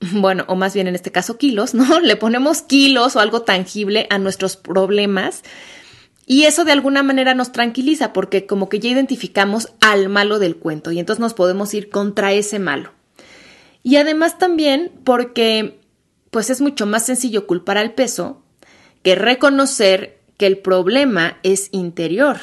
bueno, 0.12 0.44
o 0.46 0.54
más 0.54 0.72
bien 0.72 0.86
en 0.86 0.94
este 0.94 1.10
caso 1.10 1.36
kilos, 1.36 1.74
¿no? 1.74 1.98
Le 1.98 2.14
ponemos 2.14 2.62
kilos 2.62 3.16
o 3.16 3.20
algo 3.20 3.42
tangible 3.42 4.06
a 4.10 4.18
nuestros 4.18 4.56
problemas 4.56 5.42
y 6.26 6.44
eso 6.44 6.64
de 6.64 6.70
alguna 6.70 7.02
manera 7.02 7.34
nos 7.34 7.50
tranquiliza 7.50 8.12
porque 8.12 8.46
como 8.46 8.68
que 8.68 8.78
ya 8.78 8.88
identificamos 8.88 9.72
al 9.80 10.08
malo 10.08 10.38
del 10.38 10.54
cuento 10.54 10.92
y 10.92 11.00
entonces 11.00 11.18
nos 11.18 11.34
podemos 11.34 11.74
ir 11.74 11.90
contra 11.90 12.32
ese 12.32 12.60
malo. 12.60 12.92
Y 13.82 13.96
además 13.96 14.38
también 14.38 14.92
porque 15.04 15.80
pues 16.30 16.50
es 16.50 16.60
mucho 16.60 16.86
más 16.86 17.06
sencillo 17.06 17.46
culpar 17.46 17.78
al 17.78 17.94
peso 17.94 18.42
que 19.02 19.14
reconocer 19.14 20.20
que 20.36 20.46
el 20.46 20.58
problema 20.58 21.38
es 21.42 21.68
interior, 21.72 22.38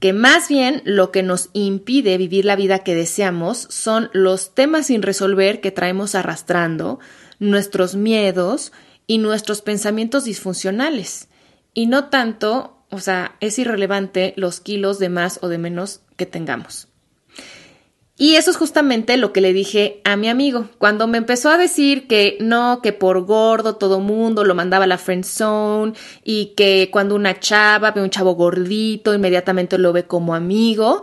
que 0.00 0.12
más 0.12 0.48
bien 0.48 0.82
lo 0.84 1.12
que 1.12 1.22
nos 1.22 1.50
impide 1.52 2.18
vivir 2.18 2.44
la 2.44 2.56
vida 2.56 2.80
que 2.80 2.94
deseamos 2.94 3.66
son 3.70 4.10
los 4.12 4.54
temas 4.54 4.88
sin 4.88 5.02
resolver 5.02 5.60
que 5.60 5.70
traemos 5.70 6.14
arrastrando, 6.14 7.00
nuestros 7.38 7.94
miedos 7.94 8.72
y 9.06 9.18
nuestros 9.18 9.62
pensamientos 9.62 10.24
disfuncionales, 10.24 11.28
y 11.74 11.86
no 11.86 12.08
tanto, 12.10 12.84
o 12.90 13.00
sea, 13.00 13.36
es 13.40 13.58
irrelevante 13.58 14.34
los 14.36 14.60
kilos 14.60 14.98
de 14.98 15.08
más 15.08 15.38
o 15.42 15.48
de 15.48 15.58
menos 15.58 16.00
que 16.16 16.26
tengamos. 16.26 16.88
Y 18.16 18.36
eso 18.36 18.52
es 18.52 18.56
justamente 18.56 19.16
lo 19.16 19.32
que 19.32 19.40
le 19.40 19.52
dije 19.52 20.00
a 20.04 20.16
mi 20.16 20.28
amigo. 20.28 20.68
Cuando 20.78 21.08
me 21.08 21.18
empezó 21.18 21.50
a 21.50 21.58
decir 21.58 22.06
que 22.06 22.38
no, 22.40 22.80
que 22.80 22.92
por 22.92 23.24
gordo 23.24 23.74
todo 23.74 23.98
mundo 23.98 24.44
lo 24.44 24.54
mandaba 24.54 24.84
a 24.84 24.88
la 24.88 24.98
friend 24.98 25.24
zone 25.24 25.94
y 26.22 26.54
que 26.56 26.90
cuando 26.92 27.16
una 27.16 27.40
chava 27.40 27.90
ve 27.90 28.02
un 28.02 28.10
chavo 28.10 28.36
gordito 28.36 29.14
inmediatamente 29.14 29.78
lo 29.78 29.92
ve 29.92 30.04
como 30.04 30.34
amigo, 30.36 31.02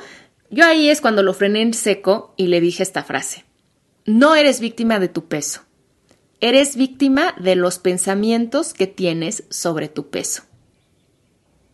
yo 0.50 0.65
ahí 0.65 0.89
es 0.89 1.01
cuando 1.01 1.22
lo 1.22 1.34
frené 1.34 1.62
en 1.62 1.74
seco 1.74 2.34
y 2.38 2.48
le 2.48 2.62
dije 2.62 2.82
esta 2.82 3.03
frase. 3.03 3.44
No 4.06 4.36
eres 4.36 4.62
víctima 4.62 5.00
de 5.00 5.10
tu 5.10 5.25
peso. 5.25 5.62
Eres 6.39 6.77
víctima 6.77 7.36
de 7.39 7.56
los 7.56 7.77
pensamientos 7.77 8.74
que 8.74 8.88
tienes 8.88 9.44
sobre 9.50 9.89
tu 9.89 10.10
peso. 10.10 10.44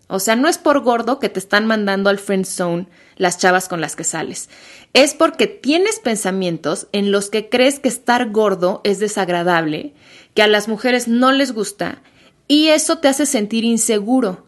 O 0.08 0.20
sea, 0.20 0.36
no 0.36 0.48
es 0.48 0.58
por 0.58 0.82
gordo 0.82 1.20
que 1.20 1.30
te 1.30 1.40
están 1.40 1.66
mandando 1.66 2.10
al 2.10 2.18
friend 2.18 2.46
zone 2.46 2.88
las 3.18 3.38
chavas 3.38 3.68
con 3.68 3.82
las 3.82 3.96
que 3.96 4.04
sales. 4.04 4.50
Es 4.94 5.14
porque 5.14 5.48
tienes 5.48 6.00
pensamientos 6.00 6.88
en 6.94 7.12
los 7.12 7.30
que 7.30 7.50
crees 7.50 7.80
que 7.80 7.90
estar 7.90 8.32
gordo 8.32 8.82
es 8.84 9.00
desagradable, 9.00 9.94
que 10.34 10.44
a 10.44 10.48
las 10.48 10.68
mujeres 10.68 11.08
no 11.08 11.32
les 11.32 11.52
gusta 11.52 12.02
y 12.48 12.68
eso 12.68 13.00
te 13.00 13.10
hace 13.10 13.26
sentir 13.26 13.66
inseguro. 13.66 14.48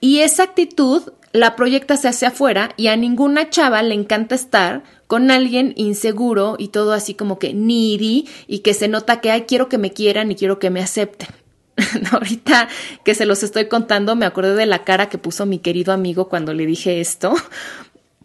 Y 0.00 0.20
esa 0.20 0.44
actitud 0.44 1.12
la 1.32 1.56
proyectas 1.56 2.04
hacia 2.04 2.28
afuera 2.28 2.70
y 2.76 2.86
a 2.86 2.96
ninguna 2.96 3.50
chava 3.50 3.82
le 3.82 3.94
encanta 3.94 4.34
estar 4.34 4.84
con 5.06 5.30
alguien 5.30 5.74
inseguro 5.76 6.56
y 6.58 6.68
todo 6.68 6.92
así 6.92 7.14
como 7.14 7.38
que 7.38 7.52
needy 7.52 8.26
y 8.46 8.60
que 8.60 8.72
se 8.72 8.88
nota 8.88 9.20
que, 9.20 9.30
ay, 9.30 9.42
quiero 9.42 9.68
que 9.68 9.76
me 9.76 9.92
quieran 9.92 10.30
y 10.30 10.36
quiero 10.36 10.58
que 10.58 10.70
me 10.70 10.80
acepten. 10.80 11.28
Ahorita 12.12 12.68
que 13.04 13.14
se 13.14 13.26
los 13.26 13.42
estoy 13.42 13.66
contando, 13.66 14.16
me 14.16 14.26
acordé 14.26 14.54
de 14.54 14.66
la 14.66 14.84
cara 14.84 15.08
que 15.08 15.18
puso 15.18 15.46
mi 15.46 15.58
querido 15.58 15.92
amigo 15.92 16.28
cuando 16.28 16.54
le 16.54 16.66
dije 16.66 17.00
esto. 17.00 17.34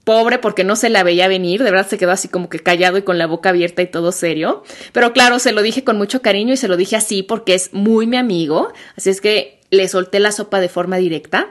Pobre 0.04 0.40
porque 0.40 0.64
no 0.64 0.76
se 0.76 0.90
la 0.90 1.04
veía 1.04 1.28
venir, 1.28 1.64
de 1.64 1.70
verdad 1.70 1.88
se 1.88 1.98
quedó 1.98 2.12
así 2.12 2.30
como 2.30 2.50
que 2.50 2.60
callado 2.60 2.98
y 2.98 3.04
con 3.04 3.18
la 3.18 3.28
boca 3.28 3.50
abierta 3.50 3.82
y 3.82 3.88
todo 3.88 4.12
serio. 4.12 4.64
Pero 4.92 5.14
claro, 5.14 5.40
se 5.40 5.52
lo 5.52 5.62
dije 5.62 5.84
con 5.84 5.98
mucho 5.98 6.22
cariño 6.22 6.54
y 6.54 6.58
se 6.58 6.68
lo 6.68 6.78
dije 6.78 6.96
así 6.96 7.22
porque 7.22 7.54
es 7.54 7.74
muy 7.74 8.08
mi 8.08 8.18
amigo. 8.18 8.74
Así 8.98 9.10
es 9.10 9.22
que 9.22 9.62
le 9.70 9.88
solté 9.88 10.20
la 10.20 10.32
sopa 10.32 10.60
de 10.60 10.70
forma 10.70 10.98
directa. 10.98 11.50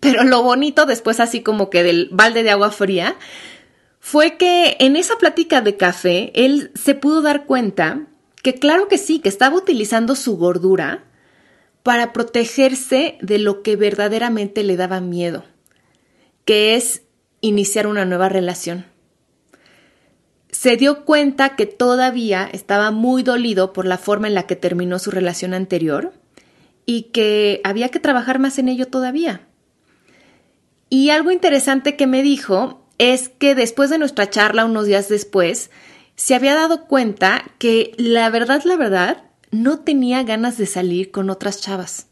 Pero 0.00 0.24
lo 0.24 0.42
bonito 0.42 0.86
después 0.86 1.20
así 1.20 1.42
como 1.42 1.70
que 1.70 1.82
del 1.82 2.08
balde 2.12 2.42
de 2.42 2.50
agua 2.50 2.70
fría 2.70 3.16
fue 3.98 4.36
que 4.36 4.76
en 4.80 4.96
esa 4.96 5.16
plática 5.16 5.60
de 5.60 5.76
café 5.76 6.32
él 6.34 6.70
se 6.74 6.94
pudo 6.94 7.22
dar 7.22 7.44
cuenta 7.44 8.06
que 8.42 8.54
claro 8.54 8.88
que 8.88 8.98
sí, 8.98 9.20
que 9.20 9.28
estaba 9.28 9.56
utilizando 9.56 10.16
su 10.16 10.36
gordura 10.36 11.04
para 11.82 12.12
protegerse 12.12 13.18
de 13.20 13.38
lo 13.38 13.62
que 13.62 13.76
verdaderamente 13.76 14.62
le 14.62 14.76
daba 14.76 15.00
miedo, 15.00 15.44
que 16.44 16.74
es 16.74 17.02
iniciar 17.40 17.86
una 17.86 18.04
nueva 18.04 18.28
relación. 18.28 18.86
Se 20.50 20.76
dio 20.76 21.04
cuenta 21.04 21.56
que 21.56 21.66
todavía 21.66 22.48
estaba 22.52 22.90
muy 22.90 23.22
dolido 23.22 23.72
por 23.72 23.86
la 23.86 23.98
forma 23.98 24.26
en 24.26 24.34
la 24.34 24.46
que 24.46 24.56
terminó 24.56 24.98
su 24.98 25.10
relación 25.10 25.54
anterior 25.54 26.12
y 26.86 27.02
que 27.12 27.60
había 27.64 27.88
que 27.88 28.00
trabajar 28.00 28.38
más 28.38 28.58
en 28.58 28.68
ello 28.68 28.88
todavía. 28.88 29.46
Y 30.90 31.10
algo 31.10 31.30
interesante 31.30 31.96
que 31.96 32.08
me 32.08 32.22
dijo 32.22 32.84
es 32.98 33.28
que 33.28 33.54
después 33.54 33.90
de 33.90 33.98
nuestra 33.98 34.28
charla, 34.28 34.64
unos 34.64 34.86
días 34.86 35.08
después, 35.08 35.70
se 36.16 36.34
había 36.34 36.54
dado 36.54 36.86
cuenta 36.86 37.44
que 37.58 37.94
la 37.96 38.28
verdad, 38.28 38.62
la 38.64 38.76
verdad, 38.76 39.29
no 39.50 39.80
tenía 39.80 40.22
ganas 40.22 40.58
de 40.58 40.66
salir 40.66 41.10
con 41.10 41.30
otras 41.30 41.60
chavas. 41.60 42.06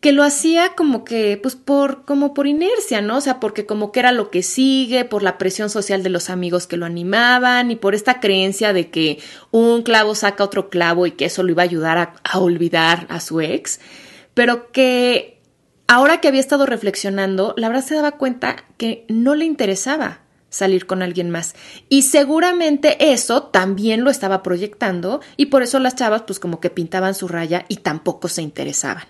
Que 0.00 0.10
lo 0.10 0.24
hacía 0.24 0.74
como 0.74 1.04
que, 1.04 1.38
pues 1.40 1.54
por, 1.54 2.04
como 2.04 2.34
por 2.34 2.48
inercia, 2.48 3.00
¿no? 3.00 3.18
O 3.18 3.20
sea, 3.20 3.38
porque 3.38 3.66
como 3.66 3.92
que 3.92 4.00
era 4.00 4.10
lo 4.10 4.30
que 4.30 4.42
sigue, 4.42 5.04
por 5.04 5.22
la 5.22 5.38
presión 5.38 5.70
social 5.70 6.02
de 6.02 6.10
los 6.10 6.28
amigos 6.28 6.66
que 6.66 6.76
lo 6.76 6.86
animaban 6.86 7.70
y 7.70 7.76
por 7.76 7.94
esta 7.94 8.18
creencia 8.18 8.72
de 8.72 8.90
que 8.90 9.20
un 9.52 9.82
clavo 9.82 10.16
saca 10.16 10.42
otro 10.42 10.70
clavo 10.70 11.06
y 11.06 11.12
que 11.12 11.26
eso 11.26 11.44
lo 11.44 11.52
iba 11.52 11.62
a 11.62 11.66
ayudar 11.66 11.98
a, 11.98 12.14
a 12.24 12.40
olvidar 12.40 13.06
a 13.10 13.20
su 13.20 13.40
ex. 13.40 13.78
Pero 14.34 14.72
que 14.72 15.40
ahora 15.86 16.20
que 16.20 16.26
había 16.26 16.40
estado 16.40 16.66
reflexionando, 16.66 17.54
la 17.56 17.68
verdad 17.68 17.84
se 17.84 17.94
daba 17.94 18.12
cuenta 18.12 18.56
que 18.78 19.04
no 19.08 19.36
le 19.36 19.44
interesaba 19.44 20.21
salir 20.52 20.86
con 20.86 21.02
alguien 21.02 21.30
más. 21.30 21.56
Y 21.88 22.02
seguramente 22.02 23.12
eso 23.12 23.42
también 23.42 24.04
lo 24.04 24.10
estaba 24.10 24.44
proyectando 24.44 25.20
y 25.36 25.46
por 25.46 25.62
eso 25.62 25.80
las 25.80 25.96
chavas 25.96 26.22
pues 26.22 26.38
como 26.38 26.60
que 26.60 26.70
pintaban 26.70 27.16
su 27.16 27.26
raya 27.26 27.64
y 27.68 27.78
tampoco 27.78 28.28
se 28.28 28.42
interesaban. 28.42 29.04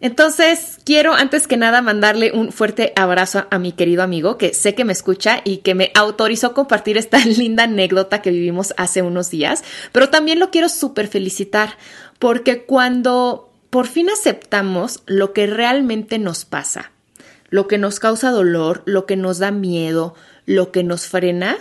Entonces, 0.00 0.78
quiero 0.84 1.14
antes 1.14 1.48
que 1.48 1.56
nada 1.56 1.82
mandarle 1.82 2.30
un 2.32 2.52
fuerte 2.52 2.92
abrazo 2.94 3.46
a, 3.50 3.58
mi 3.58 3.72
querido 3.72 4.04
amigo 4.04 4.38
que 4.38 4.54
sé 4.54 4.76
que 4.76 4.84
me 4.84 4.92
escucha 4.92 5.40
y 5.42 5.58
que 5.58 5.74
me 5.74 5.90
autorizó 5.94 6.54
compartir 6.54 6.96
esta 6.96 7.18
linda 7.24 7.64
anécdota 7.64 8.22
que 8.22 8.30
vivimos 8.30 8.74
hace 8.76 9.02
unos 9.02 9.30
días, 9.30 9.64
pero 9.90 10.08
también 10.08 10.38
lo 10.38 10.50
quiero 10.50 10.68
súper 10.68 11.08
felicitar 11.08 11.76
porque 12.20 12.62
cuando 12.62 13.50
por 13.70 13.88
fin 13.88 14.08
aceptamos 14.08 15.02
lo 15.06 15.32
que 15.32 15.48
realmente 15.48 16.20
nos 16.20 16.44
pasa, 16.44 16.92
lo 17.48 17.66
que 17.66 17.78
nos 17.78 18.00
causa 18.00 18.30
dolor, 18.30 18.82
lo 18.84 19.06
que 19.06 19.16
nos 19.16 19.38
da 19.38 19.50
miedo, 19.50 20.14
lo 20.46 20.70
que 20.72 20.84
nos 20.84 21.06
frena, 21.06 21.56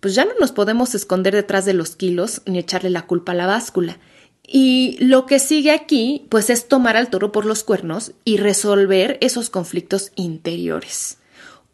pues 0.00 0.14
ya 0.14 0.24
no 0.24 0.32
nos 0.40 0.52
podemos 0.52 0.94
esconder 0.94 1.34
detrás 1.34 1.64
de 1.64 1.74
los 1.74 1.96
kilos 1.96 2.42
ni 2.46 2.58
echarle 2.58 2.90
la 2.90 3.06
culpa 3.06 3.32
a 3.32 3.34
la 3.36 3.46
báscula. 3.46 3.98
Y 4.46 4.96
lo 5.00 5.26
que 5.26 5.38
sigue 5.38 5.72
aquí, 5.72 6.26
pues 6.30 6.50
es 6.50 6.68
tomar 6.68 6.96
al 6.96 7.10
toro 7.10 7.32
por 7.32 7.44
los 7.44 7.64
cuernos 7.64 8.12
y 8.24 8.36
resolver 8.36 9.18
esos 9.20 9.50
conflictos 9.50 10.12
interiores. 10.14 11.18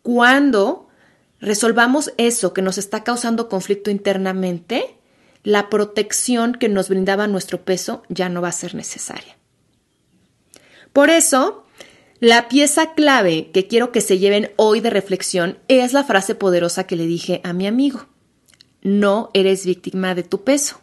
Cuando 0.02 0.88
resolvamos 1.40 2.12
eso 2.16 2.54
que 2.54 2.62
nos 2.62 2.78
está 2.78 3.04
causando 3.04 3.48
conflicto 3.48 3.90
internamente, 3.90 4.96
la 5.44 5.68
protección 5.68 6.54
que 6.54 6.68
nos 6.68 6.88
brindaba 6.88 7.26
nuestro 7.26 7.62
peso 7.62 8.02
ya 8.08 8.28
no 8.28 8.40
va 8.40 8.48
a 8.48 8.52
ser 8.52 8.74
necesaria. 8.74 9.36
Por 10.92 11.10
eso, 11.10 11.64
la 12.22 12.46
pieza 12.46 12.94
clave 12.94 13.50
que 13.52 13.66
quiero 13.66 13.90
que 13.90 14.00
se 14.00 14.20
lleven 14.20 14.52
hoy 14.54 14.78
de 14.78 14.90
reflexión 14.90 15.58
es 15.66 15.92
la 15.92 16.04
frase 16.04 16.36
poderosa 16.36 16.86
que 16.86 16.94
le 16.94 17.04
dije 17.04 17.40
a 17.42 17.52
mi 17.52 17.66
amigo. 17.66 18.06
No 18.80 19.30
eres 19.34 19.66
víctima 19.66 20.14
de 20.14 20.22
tu 20.22 20.44
peso. 20.44 20.80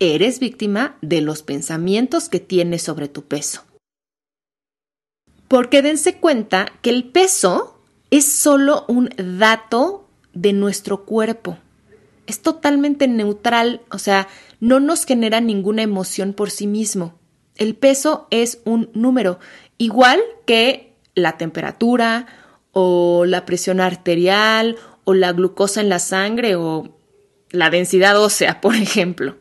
Eres 0.00 0.40
víctima 0.40 0.96
de 1.00 1.20
los 1.20 1.44
pensamientos 1.44 2.28
que 2.28 2.40
tienes 2.40 2.82
sobre 2.82 3.06
tu 3.06 3.22
peso. 3.22 3.62
Porque 5.46 5.80
dense 5.80 6.16
cuenta 6.16 6.66
que 6.82 6.90
el 6.90 7.04
peso 7.04 7.78
es 8.10 8.24
solo 8.26 8.84
un 8.88 9.10
dato 9.38 10.08
de 10.34 10.54
nuestro 10.54 11.04
cuerpo. 11.04 11.56
Es 12.26 12.42
totalmente 12.42 13.06
neutral, 13.06 13.82
o 13.92 13.98
sea, 14.00 14.26
no 14.58 14.80
nos 14.80 15.04
genera 15.04 15.40
ninguna 15.40 15.82
emoción 15.82 16.32
por 16.32 16.50
sí 16.50 16.66
mismo. 16.66 17.14
El 17.54 17.74
peso 17.74 18.28
es 18.30 18.60
un 18.64 18.90
número 18.94 19.40
Igual 19.78 20.20
que 20.44 20.92
la 21.14 21.38
temperatura 21.38 22.26
o 22.72 23.24
la 23.24 23.46
presión 23.46 23.80
arterial 23.80 24.76
o 25.04 25.14
la 25.14 25.32
glucosa 25.32 25.80
en 25.80 25.88
la 25.88 25.98
sangre 25.98 26.56
o 26.56 26.96
la 27.50 27.70
densidad 27.70 28.20
ósea, 28.20 28.60
por 28.60 28.74
ejemplo. 28.74 29.36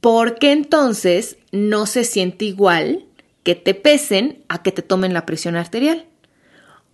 ¿Por 0.00 0.38
qué 0.38 0.52
entonces 0.52 1.38
no 1.52 1.86
se 1.86 2.04
siente 2.04 2.44
igual 2.44 3.06
que 3.44 3.54
te 3.54 3.74
pesen 3.74 4.44
a 4.48 4.62
que 4.62 4.72
te 4.72 4.82
tomen 4.82 5.14
la 5.14 5.26
presión 5.26 5.56
arterial? 5.56 6.06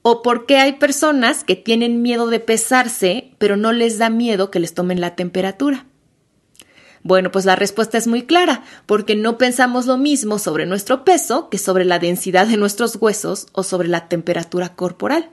¿O 0.02 0.22
por 0.22 0.46
qué 0.46 0.58
hay 0.58 0.75
personas 0.75 1.42
que 1.42 1.56
tienen 1.56 2.02
miedo 2.02 2.28
de 2.28 2.40
pesarse, 2.40 3.32
pero 3.38 3.56
no 3.56 3.72
les 3.72 3.98
da 3.98 4.10
miedo 4.10 4.50
que 4.50 4.60
les 4.60 4.75
tomen 4.75 5.00
la 5.00 5.16
temperatura? 5.16 5.88
Bueno, 7.02 7.30
pues 7.30 7.44
la 7.44 7.56
respuesta 7.56 7.98
es 7.98 8.06
muy 8.06 8.26
clara, 8.26 8.62
porque 8.86 9.16
no 9.16 9.38
pensamos 9.38 9.86
lo 9.86 9.96
mismo 9.96 10.38
sobre 10.38 10.66
nuestro 10.66 11.04
peso 11.04 11.48
que 11.48 11.58
sobre 11.58 11.84
la 11.84 11.98
densidad 11.98 12.46
de 12.46 12.56
nuestros 12.56 12.96
huesos 12.96 13.46
o 13.52 13.62
sobre 13.62 13.88
la 13.88 14.08
temperatura 14.08 14.74
corporal. 14.74 15.30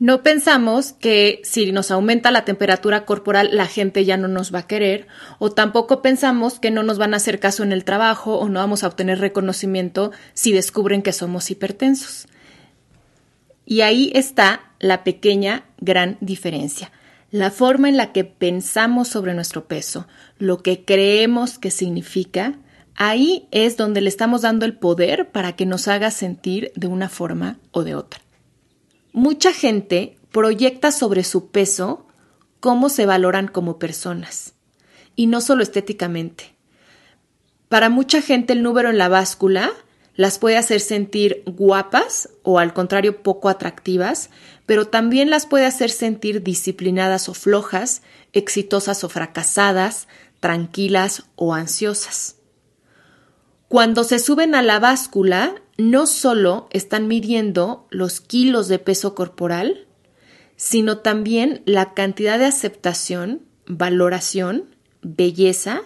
No 0.00 0.22
pensamos 0.22 0.94
que 0.94 1.42
si 1.44 1.72
nos 1.72 1.90
aumenta 1.90 2.30
la 2.30 2.46
temperatura 2.46 3.04
corporal 3.04 3.50
la 3.52 3.66
gente 3.66 4.06
ya 4.06 4.16
no 4.16 4.28
nos 4.28 4.52
va 4.52 4.60
a 4.60 4.66
querer, 4.66 5.06
o 5.38 5.52
tampoco 5.52 6.00
pensamos 6.00 6.58
que 6.58 6.70
no 6.70 6.82
nos 6.82 6.96
van 6.96 7.12
a 7.12 7.18
hacer 7.18 7.38
caso 7.38 7.62
en 7.62 7.70
el 7.70 7.84
trabajo 7.84 8.38
o 8.38 8.48
no 8.48 8.60
vamos 8.60 8.82
a 8.82 8.86
obtener 8.86 9.18
reconocimiento 9.18 10.10
si 10.32 10.52
descubren 10.52 11.02
que 11.02 11.12
somos 11.12 11.50
hipertensos. 11.50 12.28
Y 13.66 13.82
ahí 13.82 14.10
está 14.14 14.72
la 14.78 15.04
pequeña 15.04 15.64
gran 15.78 16.16
diferencia. 16.20 16.90
La 17.30 17.50
forma 17.50 17.88
en 17.88 17.96
la 17.96 18.12
que 18.12 18.24
pensamos 18.24 19.08
sobre 19.08 19.34
nuestro 19.34 19.66
peso, 19.66 20.06
lo 20.38 20.62
que 20.62 20.84
creemos 20.84 21.58
que 21.58 21.70
significa, 21.70 22.58
ahí 22.96 23.46
es 23.50 23.76
donde 23.76 24.00
le 24.00 24.08
estamos 24.08 24.42
dando 24.42 24.66
el 24.66 24.76
poder 24.76 25.30
para 25.30 25.54
que 25.54 25.66
nos 25.66 25.88
haga 25.88 26.10
sentir 26.10 26.72
de 26.74 26.88
una 26.88 27.08
forma 27.08 27.58
o 27.70 27.84
de 27.84 27.94
otra. 27.94 28.20
Mucha 29.12 29.52
gente 29.52 30.16
proyecta 30.32 30.92
sobre 30.92 31.24
su 31.24 31.50
peso 31.50 32.06
cómo 32.58 32.88
se 32.88 33.06
valoran 33.06 33.48
como 33.48 33.78
personas, 33.78 34.54
y 35.16 35.26
no 35.26 35.40
solo 35.40 35.62
estéticamente. 35.62 36.54
Para 37.68 37.88
mucha 37.90 38.20
gente 38.20 38.52
el 38.52 38.62
número 38.62 38.90
en 38.90 38.98
la 38.98 39.08
báscula 39.08 39.70
las 40.20 40.38
puede 40.38 40.58
hacer 40.58 40.80
sentir 40.80 41.42
guapas 41.46 42.28
o 42.42 42.58
al 42.58 42.74
contrario 42.74 43.22
poco 43.22 43.48
atractivas, 43.48 44.28
pero 44.66 44.86
también 44.86 45.30
las 45.30 45.46
puede 45.46 45.64
hacer 45.64 45.88
sentir 45.88 46.42
disciplinadas 46.42 47.30
o 47.30 47.32
flojas, 47.32 48.02
exitosas 48.34 49.02
o 49.02 49.08
fracasadas, 49.08 50.08
tranquilas 50.38 51.24
o 51.36 51.54
ansiosas. 51.54 52.36
Cuando 53.66 54.04
se 54.04 54.18
suben 54.18 54.54
a 54.54 54.60
la 54.60 54.78
báscula, 54.78 55.54
no 55.78 56.06
solo 56.06 56.68
están 56.70 57.08
midiendo 57.08 57.86
los 57.88 58.20
kilos 58.20 58.68
de 58.68 58.78
peso 58.78 59.14
corporal, 59.14 59.86
sino 60.54 60.98
también 60.98 61.62
la 61.64 61.94
cantidad 61.94 62.38
de 62.38 62.44
aceptación, 62.44 63.40
valoración, 63.64 64.66
belleza 65.00 65.80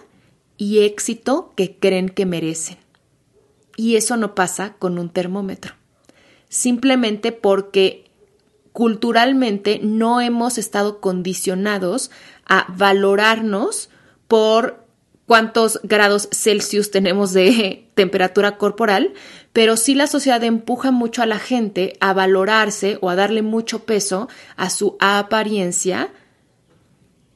y 0.57 0.79
éxito 0.79 1.53
que 1.55 1.79
creen 1.79 2.09
que 2.09 2.25
merecen. 2.25 2.84
Y 3.75 3.95
eso 3.95 4.17
no 4.17 4.35
pasa 4.35 4.73
con 4.79 4.97
un 4.97 5.09
termómetro. 5.09 5.73
Simplemente 6.49 7.31
porque 7.31 8.05
culturalmente 8.71 9.79
no 9.81 10.19
hemos 10.21 10.57
estado 10.57 10.99
condicionados 10.99 12.11
a 12.45 12.65
valorarnos 12.69 13.89
por 14.27 14.85
cuántos 15.25 15.79
grados 15.83 16.29
Celsius 16.31 16.91
tenemos 16.91 17.33
de 17.33 17.87
temperatura 17.95 18.57
corporal, 18.57 19.13
pero 19.53 19.77
sí 19.77 19.95
la 19.95 20.07
sociedad 20.07 20.43
empuja 20.43 20.91
mucho 20.91 21.21
a 21.21 21.25
la 21.25 21.39
gente 21.39 21.93
a 21.99 22.13
valorarse 22.13 22.97
o 23.01 23.09
a 23.09 23.15
darle 23.15 23.41
mucho 23.41 23.85
peso 23.85 24.27
a 24.57 24.69
su 24.69 24.97
apariencia 24.99 26.11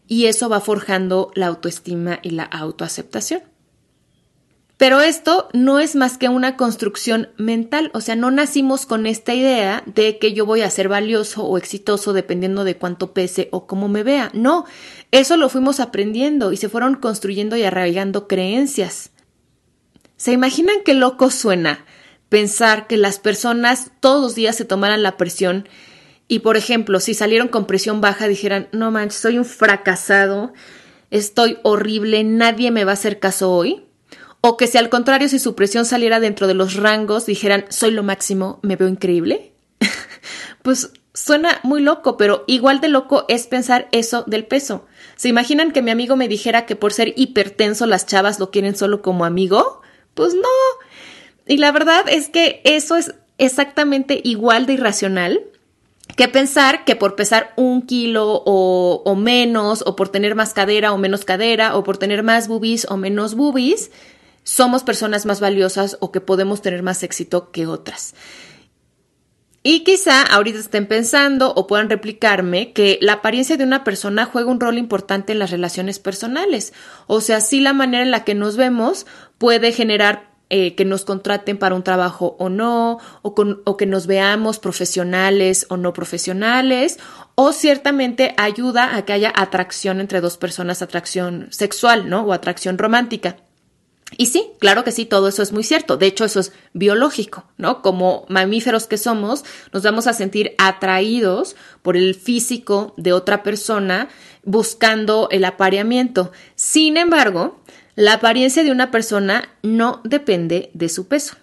y 0.08 0.26
eso 0.26 0.50
va 0.50 0.60
forjando 0.60 1.32
la 1.36 1.48
autoestima 1.48 2.20
y 2.22 2.32
la 2.32 2.44
autoaceptación. 2.44 3.44
Pero 4.80 5.02
esto 5.02 5.50
no 5.52 5.80
es 5.80 5.98
más 5.98 6.18
que 6.18 6.30
una 6.30 6.56
construcción 6.56 7.28
mental, 7.36 7.92
o 7.94 8.00
sea, 8.00 8.16
no 8.16 8.32
nacimos 8.32 8.86
con 8.86 9.08
esta 9.08 9.34
idea 9.34 9.84
de 9.86 10.18
que 10.20 10.32
yo 10.32 10.46
voy 10.46 10.62
a 10.62 10.70
ser 10.70 10.88
valioso 10.88 11.44
o 11.44 11.58
exitoso 11.58 12.14
dependiendo 12.14 12.64
de 12.64 12.78
cuánto 12.78 13.14
pese 13.14 13.50
o 13.52 13.68
cómo 13.68 13.90
me 13.90 14.04
vea. 14.04 14.32
No, 14.34 14.64
eso 15.12 15.36
lo 15.36 15.50
fuimos 15.50 15.82
aprendiendo 15.82 16.54
y 16.54 16.58
se 16.58 16.70
fueron 16.70 16.96
construyendo 16.96 17.58
y 17.58 17.64
arraigando 17.64 18.30
creencias. 18.30 19.12
¿Se 20.16 20.32
imaginan 20.32 20.78
qué 20.86 20.94
loco 20.94 21.30
suena 21.30 21.84
pensar 22.30 22.88
que 22.88 22.96
las 22.96 23.20
personas 23.20 23.92
todos 24.00 24.22
los 24.22 24.36
días 24.36 24.56
se 24.56 24.64
tomaran 24.64 25.04
la 25.04 25.18
presión 25.18 25.68
y, 26.30 26.40
por 26.40 26.56
ejemplo, 26.56 27.02
si 27.02 27.14
salieron 27.14 27.50
con 27.50 27.68
presión 27.68 28.00
baja 28.00 28.30
dijeran, 28.30 28.70
no 28.72 28.92
manches, 28.92 29.20
soy 29.20 29.40
un 29.40 29.46
fracasado, 29.46 30.54
estoy 31.12 31.58
horrible, 31.64 32.24
nadie 32.24 32.72
me 32.72 32.86
va 32.86 32.92
a 32.92 32.94
hacer 32.94 33.20
caso 33.20 33.52
hoy? 33.52 33.89
O 34.42 34.58
que 34.58 34.68
si 34.68 34.78
al 34.78 34.90
contrario, 34.90 35.28
si 35.28 35.40
su 35.40 35.56
presión 35.56 35.86
saliera 35.86 36.20
dentro 36.20 36.48
de 36.48 36.54
los 36.54 36.76
rangos, 36.76 37.26
dijeran, 37.26 37.66
soy 37.70 37.92
lo 37.92 38.04
máximo, 38.04 38.60
me 38.62 38.76
veo 38.76 38.88
increíble. 38.88 39.52
pues 40.62 40.92
suena 41.14 41.60
muy 41.64 41.82
loco, 41.82 42.16
pero 42.16 42.46
igual 42.48 42.80
de 42.80 42.88
loco 42.88 43.26
es 43.28 43.48
pensar 43.48 43.90
eso 43.92 44.24
del 44.28 44.46
peso. 44.46 44.86
¿Se 45.16 45.28
imaginan 45.28 45.72
que 45.72 45.82
mi 45.82 45.92
amigo 45.92 46.16
me 46.16 46.28
dijera 46.28 46.66
que 46.66 46.76
por 46.76 46.94
ser 46.94 47.14
hipertenso 47.18 47.86
las 47.86 48.06
chavas 48.06 48.40
lo 48.40 48.52
quieren 48.52 48.76
solo 48.76 49.02
como 49.02 49.26
amigo? 49.26 49.82
Pues 50.14 50.34
no. 50.34 50.48
Y 51.46 51.58
la 51.58 51.72
verdad 51.72 52.06
es 52.08 52.30
que 52.30 52.62
eso 52.64 52.96
es 52.96 53.14
exactamente 53.38 54.22
igual 54.24 54.66
de 54.66 54.74
irracional 54.74 55.42
que 56.16 56.28
pensar 56.28 56.84
que 56.86 56.96
por 56.96 57.16
pesar 57.16 57.54
un 57.56 57.82
kilo 57.84 58.44
o, 58.46 59.16
menos, 59.16 59.84
o 59.86 59.96
por 59.96 60.10
tener 60.10 60.36
más 60.36 60.54
cadera 60.54 60.92
o 60.92 60.98
menos 60.98 61.24
cadera, 61.24 61.78
o 61.78 61.84
por 61.84 61.98
tener 61.98 62.24
más 62.24 62.48
boobies 62.48 62.88
o 62.90 62.98
menos 62.98 63.36
boobies, 63.36 63.92
somos 64.44 64.84
personas 64.84 65.26
más 65.26 65.40
valiosas 65.40 65.98
o 66.00 66.12
que 66.12 66.22
podemos 66.22 66.62
tener 66.62 66.84
más 66.84 67.04
éxito 67.04 67.52
que 67.52 67.68
otras. 67.68 68.16
Y 69.62 69.84
quizá 69.84 70.22
ahorita 70.24 70.58
estén 70.58 70.88
pensando 70.88 71.54
o 71.54 71.68
puedan 71.68 71.90
replicarme 71.90 72.72
que 72.72 72.98
la 73.02 73.14
apariencia 73.14 73.58
de 73.58 73.66
una 73.66 73.84
persona 73.84 74.26
juega 74.26 74.50
un 74.50 74.60
rol 74.60 74.78
importante 74.78 75.34
en 75.34 75.40
las 75.40 75.52
relaciones 75.52 76.00
personales. 76.00 76.74
O 77.08 77.20
sea, 77.20 77.42
sí 77.42 77.60
la 77.60 77.74
manera 77.74 78.04
en 78.04 78.12
la 78.12 78.24
que 78.24 78.36
nos 78.36 78.56
vemos 78.56 79.06
puede 79.38 79.74
generar 79.74 80.30
eh, 80.50 80.74
que 80.74 80.86
nos 80.86 81.06
contraten 81.06 81.60
para 81.60 81.76
un 81.76 81.84
trabajo 81.84 82.36
o 82.40 82.50
no, 82.50 83.00
o, 83.22 83.36
o 83.66 83.78
que 83.78 83.86
nos 83.86 84.08
veamos 84.08 84.58
profesionales 84.58 85.68
o 85.70 85.78
no 85.78 85.94
profesionales, 85.94 86.98
o 87.36 87.52
ciertamente 87.52 88.34
ayuda 88.38 88.96
a 88.96 89.04
que 89.04 89.14
haya 89.14 89.32
atracción 89.36 90.00
entre 90.00 90.22
dos 90.22 90.38
personas, 90.38 90.82
atracción 90.82 91.50
sexual, 91.52 92.10
¿no? 92.10 92.22
O 92.22 92.34
atracción 92.34 92.80
romántica. 92.80 93.36
Y 94.18 94.28
sí, 94.28 94.52
claro 94.60 94.84
que 94.84 94.92
sí, 94.92 95.06
todo 95.06 95.28
eso 95.28 95.44
es 95.44 95.52
muy 95.52 95.64
cierto. 95.64 95.98
De 95.98 96.08
hecho, 96.08 96.26
eso 96.26 96.40
es 96.40 96.52
biológico, 96.74 97.46
¿no? 97.58 97.82
Como 97.82 98.26
mamíferos 98.28 98.88
que 98.88 98.98
somos, 98.98 99.46
nos 99.72 99.84
vamos 99.84 100.08
a 100.08 100.14
sentir 100.14 100.56
atraídos 100.58 101.56
por 101.82 101.96
el 101.96 102.16
físico 102.16 102.94
de 102.98 103.14
otra 103.14 103.44
persona 103.44 104.10
buscando 104.44 105.28
el 105.32 105.46
apareamiento. 105.46 106.32
Sin 106.56 106.98
embargo, 106.98 107.62
la 107.96 108.14
apariencia 108.14 108.64
de 108.64 108.72
una 108.72 108.92
persona 108.92 109.50
no 109.62 110.02
depende 110.04 110.72
de 110.74 110.90
su 110.90 111.08
peso, 111.08 111.36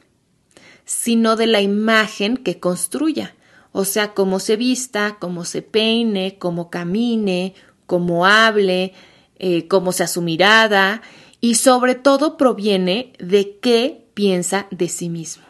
sino 0.85 1.37
de 1.37 1.47
la 1.47 1.61
imagen 1.61 2.37
que 2.37 2.59
construya. 2.59 3.37
O 3.71 3.85
sea, 3.85 4.13
cómo 4.13 4.41
se 4.41 4.57
vista, 4.57 5.19
cómo 5.21 5.45
se 5.45 5.63
peine, 5.63 6.37
cómo 6.39 6.71
camine, 6.71 7.55
cómo 7.87 8.27
hable, 8.27 8.93
eh, 9.39 9.69
cómo 9.69 9.93
sea 9.93 10.09
su 10.09 10.23
mirada 10.23 11.03
y 11.41 11.57
sobre 11.57 11.95
todo 11.95 12.37
proviene 12.37 13.13
de 13.19 13.59
qué 13.61 14.07
piensa 14.15 14.67
de 14.71 14.89
sí 14.89 15.09
mismo. 15.09 15.45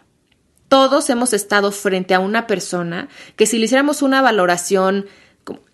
Todos 0.69 1.09
hemos 1.11 1.33
estado 1.33 1.71
frente 1.71 2.15
a 2.15 2.21
una 2.21 2.47
persona 2.47 3.09
que 3.37 3.47
si 3.47 3.59
le 3.59 3.67
hiciéramos 3.67 4.03
una 4.03 4.21
valoración 4.21 5.07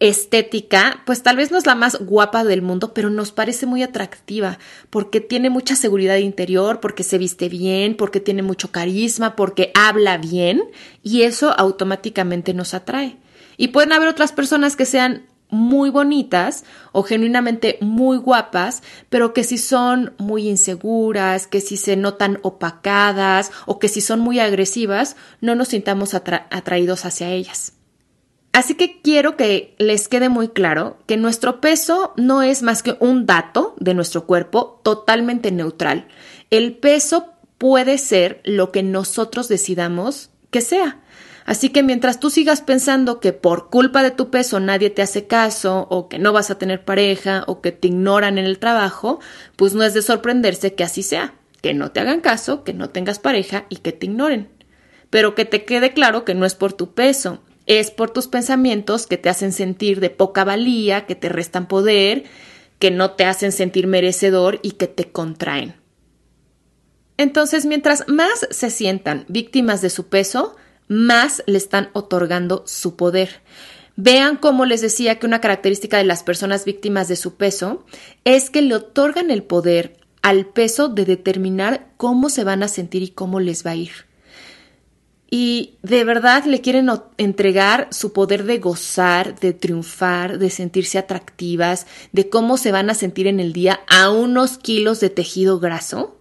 estética, 0.00 1.02
pues 1.06 1.22
tal 1.22 1.36
vez 1.36 1.50
no 1.50 1.56
es 1.56 1.66
la 1.66 1.74
más 1.74 1.98
guapa 1.98 2.44
del 2.44 2.60
mundo, 2.60 2.92
pero 2.92 3.08
nos 3.08 3.32
parece 3.32 3.64
muy 3.64 3.82
atractiva 3.82 4.58
porque 4.90 5.20
tiene 5.20 5.48
mucha 5.48 5.76
seguridad 5.76 6.16
interior, 6.16 6.80
porque 6.80 7.04
se 7.04 7.18
viste 7.18 7.48
bien, 7.48 7.96
porque 7.96 8.20
tiene 8.20 8.42
mucho 8.42 8.70
carisma, 8.70 9.34
porque 9.34 9.72
habla 9.74 10.18
bien 10.18 10.62
y 11.02 11.22
eso 11.22 11.58
automáticamente 11.58 12.52
nos 12.52 12.74
atrae. 12.74 13.16
Y 13.56 13.68
pueden 13.68 13.92
haber 13.92 14.08
otras 14.08 14.32
personas 14.32 14.76
que 14.76 14.86
sean 14.86 15.26
muy 15.52 15.90
bonitas 15.90 16.64
o 16.90 17.04
genuinamente 17.04 17.78
muy 17.80 18.16
guapas, 18.16 18.82
pero 19.08 19.32
que 19.32 19.44
si 19.44 19.58
son 19.58 20.14
muy 20.18 20.48
inseguras, 20.48 21.46
que 21.46 21.60
si 21.60 21.76
se 21.76 21.94
notan 21.94 22.40
opacadas 22.42 23.52
o 23.66 23.78
que 23.78 23.88
si 23.88 24.00
son 24.00 24.18
muy 24.18 24.40
agresivas, 24.40 25.14
no 25.40 25.54
nos 25.54 25.68
sintamos 25.68 26.14
atraídos 26.14 27.04
hacia 27.04 27.30
ellas. 27.30 27.74
Así 28.52 28.74
que 28.74 29.00
quiero 29.00 29.36
que 29.36 29.74
les 29.78 30.08
quede 30.08 30.28
muy 30.28 30.48
claro 30.48 30.98
que 31.06 31.16
nuestro 31.16 31.60
peso 31.60 32.12
no 32.16 32.42
es 32.42 32.62
más 32.62 32.82
que 32.82 32.96
un 33.00 33.24
dato 33.24 33.74
de 33.78 33.94
nuestro 33.94 34.26
cuerpo 34.26 34.80
totalmente 34.82 35.52
neutral. 35.52 36.08
El 36.50 36.76
peso 36.76 37.32
puede 37.56 37.96
ser 37.96 38.40
lo 38.44 38.72
que 38.72 38.82
nosotros 38.82 39.48
decidamos 39.48 40.30
que 40.50 40.60
sea. 40.60 41.01
Así 41.44 41.70
que 41.70 41.82
mientras 41.82 42.20
tú 42.20 42.30
sigas 42.30 42.60
pensando 42.60 43.20
que 43.20 43.32
por 43.32 43.68
culpa 43.68 44.02
de 44.02 44.10
tu 44.10 44.30
peso 44.30 44.60
nadie 44.60 44.90
te 44.90 45.02
hace 45.02 45.26
caso, 45.26 45.86
o 45.90 46.08
que 46.08 46.18
no 46.18 46.32
vas 46.32 46.50
a 46.50 46.58
tener 46.58 46.84
pareja, 46.84 47.44
o 47.46 47.60
que 47.60 47.72
te 47.72 47.88
ignoran 47.88 48.38
en 48.38 48.44
el 48.44 48.58
trabajo, 48.58 49.20
pues 49.56 49.74
no 49.74 49.82
es 49.82 49.94
de 49.94 50.02
sorprenderse 50.02 50.74
que 50.74 50.84
así 50.84 51.02
sea, 51.02 51.34
que 51.60 51.74
no 51.74 51.90
te 51.90 52.00
hagan 52.00 52.20
caso, 52.20 52.64
que 52.64 52.74
no 52.74 52.90
tengas 52.90 53.18
pareja 53.18 53.66
y 53.68 53.76
que 53.76 53.92
te 53.92 54.06
ignoren. 54.06 54.48
Pero 55.10 55.34
que 55.34 55.44
te 55.44 55.64
quede 55.64 55.92
claro 55.92 56.24
que 56.24 56.34
no 56.34 56.46
es 56.46 56.54
por 56.54 56.72
tu 56.72 56.94
peso, 56.94 57.42
es 57.66 57.90
por 57.90 58.10
tus 58.10 58.28
pensamientos 58.28 59.06
que 59.06 59.18
te 59.18 59.28
hacen 59.28 59.52
sentir 59.52 60.00
de 60.00 60.10
poca 60.10 60.44
valía, 60.44 61.06
que 61.06 61.14
te 61.14 61.28
restan 61.28 61.66
poder, 61.66 62.24
que 62.78 62.90
no 62.90 63.12
te 63.12 63.24
hacen 63.24 63.52
sentir 63.52 63.86
merecedor 63.86 64.58
y 64.62 64.72
que 64.72 64.88
te 64.88 65.10
contraen. 65.10 65.76
Entonces, 67.16 67.66
mientras 67.66 68.08
más 68.08 68.48
se 68.50 68.70
sientan 68.70 69.24
víctimas 69.28 69.82
de 69.82 69.90
su 69.90 70.08
peso, 70.08 70.56
más 70.88 71.42
le 71.46 71.58
están 71.58 71.90
otorgando 71.92 72.62
su 72.66 72.96
poder. 72.96 73.40
Vean 73.96 74.36
cómo 74.36 74.64
les 74.64 74.80
decía 74.80 75.18
que 75.18 75.26
una 75.26 75.40
característica 75.40 75.98
de 75.98 76.04
las 76.04 76.22
personas 76.22 76.64
víctimas 76.64 77.08
de 77.08 77.16
su 77.16 77.34
peso 77.34 77.84
es 78.24 78.50
que 78.50 78.62
le 78.62 78.74
otorgan 78.74 79.30
el 79.30 79.42
poder 79.42 79.98
al 80.22 80.46
peso 80.46 80.88
de 80.88 81.04
determinar 81.04 81.88
cómo 81.96 82.30
se 82.30 82.44
van 82.44 82.62
a 82.62 82.68
sentir 82.68 83.02
y 83.02 83.08
cómo 83.08 83.40
les 83.40 83.66
va 83.66 83.72
a 83.72 83.76
ir. 83.76 83.92
y 85.34 85.78
de 85.82 86.04
verdad 86.04 86.44
le 86.44 86.60
quieren 86.60 86.90
entregar 87.16 87.88
su 87.90 88.12
poder 88.12 88.44
de 88.44 88.58
gozar, 88.58 89.40
de 89.40 89.54
triunfar, 89.54 90.38
de 90.38 90.50
sentirse 90.50 90.98
atractivas, 90.98 91.86
de 92.12 92.28
cómo 92.28 92.58
se 92.58 92.70
van 92.70 92.90
a 92.90 92.94
sentir 92.94 93.26
en 93.26 93.40
el 93.40 93.54
día 93.54 93.80
a 93.88 94.10
unos 94.10 94.58
kilos 94.58 95.00
de 95.00 95.08
tejido 95.08 95.58
graso? 95.58 96.18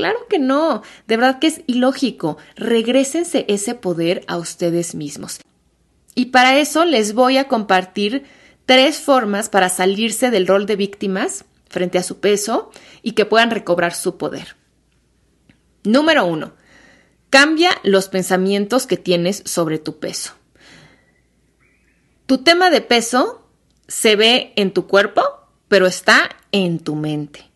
Claro 0.00 0.26
que 0.28 0.38
no, 0.38 0.82
de 1.06 1.16
verdad 1.16 1.38
que 1.38 1.46
es 1.46 1.62
ilógico. 1.66 2.38
Regrésense 2.56 3.44
ese 3.48 3.74
poder 3.74 4.24
a 4.26 4.36
ustedes 4.36 4.94
mismos. 4.94 5.40
Y 6.14 6.26
para 6.26 6.58
eso 6.58 6.84
les 6.84 7.14
voy 7.14 7.36
a 7.36 7.48
compartir 7.48 8.24
tres 8.66 8.98
formas 8.98 9.48
para 9.48 9.68
salirse 9.68 10.30
del 10.30 10.46
rol 10.46 10.66
de 10.66 10.76
víctimas 10.76 11.44
frente 11.68 11.98
a 11.98 12.02
su 12.02 12.20
peso 12.20 12.70
y 13.02 13.12
que 13.12 13.26
puedan 13.26 13.50
recobrar 13.50 13.94
su 13.94 14.16
poder. 14.16 14.56
Número 15.84 16.26
uno, 16.26 16.52
Cambia 17.30 17.70
los 17.84 18.08
pensamientos 18.08 18.88
que 18.88 18.96
tienes 18.96 19.44
sobre 19.46 19.78
tu 19.78 20.00
peso. 20.00 20.32
Tu 22.26 22.38
tema 22.38 22.70
de 22.70 22.80
peso 22.80 23.48
se 23.86 24.16
ve 24.16 24.52
en 24.56 24.72
tu 24.72 24.88
cuerpo, 24.88 25.22
pero 25.68 25.86
está 25.86 26.28
en 26.50 26.80
tu 26.80 26.96
mente. 26.96 27.49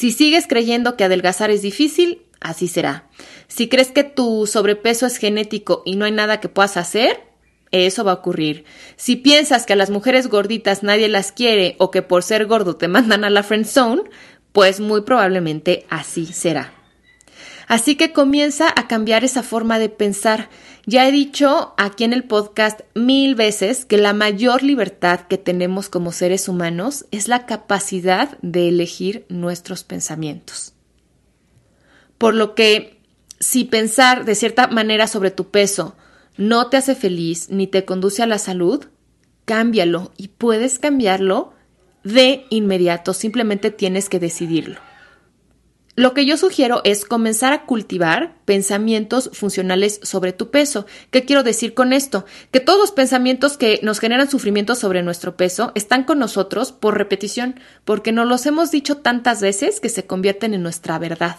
Si 0.00 0.12
sigues 0.12 0.46
creyendo 0.46 0.96
que 0.96 1.04
adelgazar 1.04 1.50
es 1.50 1.60
difícil, 1.60 2.22
así 2.40 2.68
será. 2.68 3.10
Si 3.48 3.68
crees 3.68 3.88
que 3.88 4.02
tu 4.02 4.46
sobrepeso 4.46 5.04
es 5.04 5.18
genético 5.18 5.82
y 5.84 5.96
no 5.96 6.06
hay 6.06 6.10
nada 6.10 6.40
que 6.40 6.48
puedas 6.48 6.78
hacer, 6.78 7.20
eso 7.70 8.02
va 8.02 8.12
a 8.12 8.14
ocurrir. 8.14 8.64
Si 8.96 9.16
piensas 9.16 9.66
que 9.66 9.74
a 9.74 9.76
las 9.76 9.90
mujeres 9.90 10.28
gorditas 10.28 10.82
nadie 10.82 11.08
las 11.08 11.32
quiere 11.32 11.76
o 11.76 11.90
que 11.90 12.00
por 12.00 12.22
ser 12.22 12.46
gordo 12.46 12.76
te 12.76 12.88
mandan 12.96 13.24
a 13.24 13.28
la 13.28 13.42
friend 13.42 13.66
zone, 13.66 14.04
pues 14.52 14.80
muy 14.80 15.02
probablemente 15.02 15.84
así 15.90 16.24
será. 16.24 16.79
Así 17.70 17.94
que 17.94 18.12
comienza 18.12 18.66
a 18.74 18.88
cambiar 18.88 19.22
esa 19.22 19.44
forma 19.44 19.78
de 19.78 19.88
pensar. 19.88 20.48
Ya 20.86 21.06
he 21.06 21.12
dicho 21.12 21.72
aquí 21.76 22.02
en 22.02 22.12
el 22.12 22.24
podcast 22.24 22.80
mil 22.96 23.36
veces 23.36 23.84
que 23.84 23.96
la 23.96 24.12
mayor 24.12 24.64
libertad 24.64 25.20
que 25.28 25.38
tenemos 25.38 25.88
como 25.88 26.10
seres 26.10 26.48
humanos 26.48 27.06
es 27.12 27.28
la 27.28 27.46
capacidad 27.46 28.36
de 28.42 28.68
elegir 28.68 29.24
nuestros 29.28 29.84
pensamientos. 29.84 30.72
Por 32.18 32.34
lo 32.34 32.56
que 32.56 32.98
si 33.38 33.62
pensar 33.62 34.24
de 34.24 34.34
cierta 34.34 34.66
manera 34.66 35.06
sobre 35.06 35.30
tu 35.30 35.52
peso 35.52 35.94
no 36.36 36.70
te 36.70 36.76
hace 36.76 36.96
feliz 36.96 37.50
ni 37.50 37.68
te 37.68 37.84
conduce 37.84 38.24
a 38.24 38.26
la 38.26 38.38
salud, 38.38 38.86
cámbialo 39.44 40.10
y 40.16 40.26
puedes 40.26 40.80
cambiarlo 40.80 41.52
de 42.02 42.46
inmediato, 42.50 43.14
simplemente 43.14 43.70
tienes 43.70 44.08
que 44.08 44.18
decidirlo. 44.18 44.89
Lo 46.00 46.14
que 46.14 46.24
yo 46.24 46.38
sugiero 46.38 46.80
es 46.84 47.04
comenzar 47.04 47.52
a 47.52 47.66
cultivar 47.66 48.34
pensamientos 48.46 49.28
funcionales 49.34 50.00
sobre 50.02 50.32
tu 50.32 50.50
peso. 50.50 50.86
¿Qué 51.10 51.26
quiero 51.26 51.42
decir 51.42 51.74
con 51.74 51.92
esto? 51.92 52.24
Que 52.50 52.58
todos 52.58 52.80
los 52.80 52.90
pensamientos 52.90 53.58
que 53.58 53.80
nos 53.82 53.98
generan 53.98 54.30
sufrimiento 54.30 54.76
sobre 54.76 55.02
nuestro 55.02 55.36
peso 55.36 55.72
están 55.74 56.04
con 56.04 56.18
nosotros 56.18 56.72
por 56.72 56.96
repetición, 56.96 57.60
porque 57.84 58.12
nos 58.12 58.26
los 58.26 58.46
hemos 58.46 58.70
dicho 58.70 58.96
tantas 58.96 59.42
veces 59.42 59.78
que 59.78 59.90
se 59.90 60.06
convierten 60.06 60.54
en 60.54 60.62
nuestra 60.62 60.98
verdad. 60.98 61.36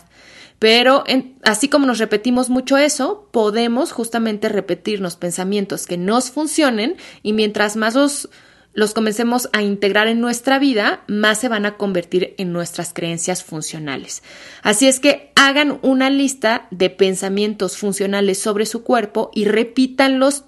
Pero 0.59 1.05
así 1.41 1.67
como 1.67 1.87
nos 1.87 1.97
repetimos 1.97 2.51
mucho 2.51 2.77
eso, 2.77 3.29
podemos 3.31 3.91
justamente 3.91 4.47
repetirnos 4.47 5.15
pensamientos 5.15 5.87
que 5.87 5.97
nos 5.97 6.29
funcionen 6.29 6.97
y 7.23 7.33
mientras 7.33 7.77
más 7.77 7.95
los 7.95 8.29
los 8.73 8.93
comencemos 8.93 9.49
a 9.51 9.61
integrar 9.61 10.07
en 10.07 10.21
nuestra 10.21 10.57
vida, 10.57 11.03
más 11.07 11.39
se 11.39 11.49
van 11.49 11.65
a 11.65 11.75
convertir 11.75 12.35
en 12.37 12.53
nuestras 12.53 12.93
creencias 12.93 13.43
funcionales. 13.43 14.23
Así 14.63 14.87
es 14.87 14.99
que 14.99 15.31
hagan 15.35 15.79
una 15.81 16.09
lista 16.09 16.67
de 16.71 16.89
pensamientos 16.89 17.77
funcionales 17.77 18.39
sobre 18.39 18.65
su 18.65 18.83
cuerpo 18.83 19.29
y 19.33 19.45
repítanlos 19.45 20.45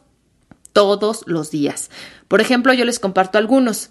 todos 0.72 1.24
los 1.28 1.52
días. 1.52 1.90
Por 2.28 2.40
ejemplo, 2.40 2.74
yo 2.74 2.86
les 2.86 3.00
comparto 3.00 3.38
algunos. 3.38 3.90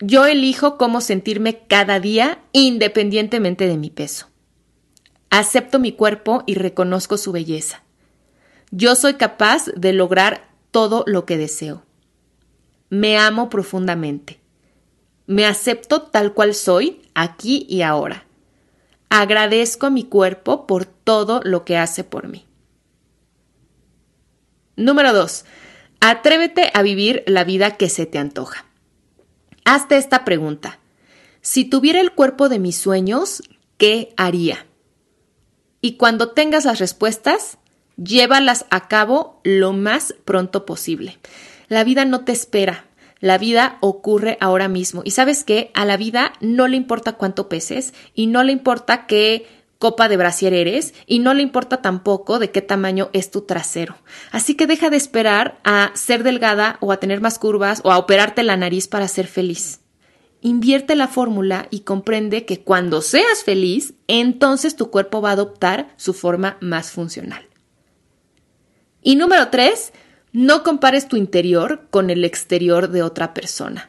Yo 0.00 0.26
elijo 0.26 0.76
cómo 0.78 1.00
sentirme 1.00 1.66
cada 1.68 2.00
día 2.00 2.42
independientemente 2.52 3.68
de 3.68 3.76
mi 3.76 3.90
peso. 3.90 4.28
Acepto 5.30 5.78
mi 5.78 5.92
cuerpo 5.92 6.44
y 6.46 6.54
reconozco 6.54 7.16
su 7.16 7.30
belleza. 7.30 7.82
Yo 8.70 8.96
soy 8.96 9.14
capaz 9.14 9.66
de 9.76 9.92
lograr 9.92 10.48
todo 10.70 11.04
lo 11.06 11.26
que 11.26 11.38
deseo. 11.38 11.84
Me 12.90 13.18
amo 13.18 13.48
profundamente. 13.48 14.40
Me 15.26 15.46
acepto 15.46 16.02
tal 16.02 16.34
cual 16.34 16.54
soy, 16.54 17.02
aquí 17.14 17.66
y 17.68 17.82
ahora. 17.82 18.24
Agradezco 19.08 19.86
a 19.86 19.90
mi 19.90 20.04
cuerpo 20.04 20.66
por 20.66 20.84
todo 20.84 21.40
lo 21.44 21.64
que 21.64 21.78
hace 21.78 22.04
por 22.04 22.28
mí. 22.28 22.46
Número 24.76 25.12
2. 25.12 25.44
Atrévete 26.00 26.70
a 26.74 26.82
vivir 26.82 27.22
la 27.26 27.44
vida 27.44 27.76
que 27.76 27.88
se 27.88 28.06
te 28.06 28.18
antoja. 28.18 28.66
Hazte 29.64 29.96
esta 29.96 30.24
pregunta. 30.24 30.78
Si 31.40 31.64
tuviera 31.64 32.00
el 32.00 32.12
cuerpo 32.12 32.48
de 32.48 32.58
mis 32.58 32.76
sueños, 32.76 33.42
¿qué 33.78 34.12
haría? 34.16 34.66
Y 35.80 35.96
cuando 35.96 36.30
tengas 36.32 36.64
las 36.64 36.78
respuestas, 36.78 37.58
llévalas 37.96 38.66
a 38.70 38.88
cabo 38.88 39.40
lo 39.44 39.72
más 39.72 40.14
pronto 40.24 40.66
posible. 40.66 41.18
La 41.68 41.84
vida 41.84 42.04
no 42.04 42.24
te 42.24 42.32
espera. 42.32 42.86
La 43.20 43.38
vida 43.38 43.78
ocurre 43.80 44.36
ahora 44.40 44.68
mismo. 44.68 45.02
Y 45.04 45.12
sabes 45.12 45.44
qué? 45.44 45.70
A 45.74 45.84
la 45.84 45.96
vida 45.96 46.32
no 46.40 46.68
le 46.68 46.76
importa 46.76 47.12
cuánto 47.12 47.48
peses 47.48 47.94
y 48.14 48.26
no 48.26 48.42
le 48.42 48.52
importa 48.52 49.06
qué 49.06 49.46
copa 49.78 50.08
de 50.08 50.16
brasier 50.16 50.54
eres 50.54 50.94
y 51.06 51.18
no 51.18 51.34
le 51.34 51.42
importa 51.42 51.82
tampoco 51.82 52.38
de 52.38 52.50
qué 52.50 52.62
tamaño 52.62 53.10
es 53.12 53.30
tu 53.30 53.42
trasero. 53.42 53.96
Así 54.30 54.54
que 54.54 54.66
deja 54.66 54.90
de 54.90 54.96
esperar 54.96 55.60
a 55.64 55.90
ser 55.94 56.22
delgada 56.22 56.78
o 56.80 56.92
a 56.92 56.98
tener 56.98 57.20
más 57.20 57.38
curvas 57.38 57.80
o 57.84 57.92
a 57.92 57.98
operarte 57.98 58.42
la 58.42 58.56
nariz 58.56 58.88
para 58.88 59.08
ser 59.08 59.26
feliz. 59.26 59.80
Invierte 60.40 60.94
la 60.94 61.08
fórmula 61.08 61.68
y 61.70 61.80
comprende 61.80 62.44
que 62.44 62.62
cuando 62.62 63.00
seas 63.00 63.44
feliz, 63.44 63.94
entonces 64.08 64.76
tu 64.76 64.90
cuerpo 64.90 65.22
va 65.22 65.30
a 65.30 65.32
adoptar 65.32 65.94
su 65.96 66.12
forma 66.12 66.58
más 66.60 66.90
funcional. 66.90 67.48
Y 69.02 69.16
número 69.16 69.48
tres, 69.48 69.92
no 70.34 70.64
compares 70.64 71.06
tu 71.06 71.16
interior 71.16 71.86
con 71.90 72.10
el 72.10 72.24
exterior 72.24 72.90
de 72.90 73.02
otra 73.02 73.32
persona. 73.32 73.88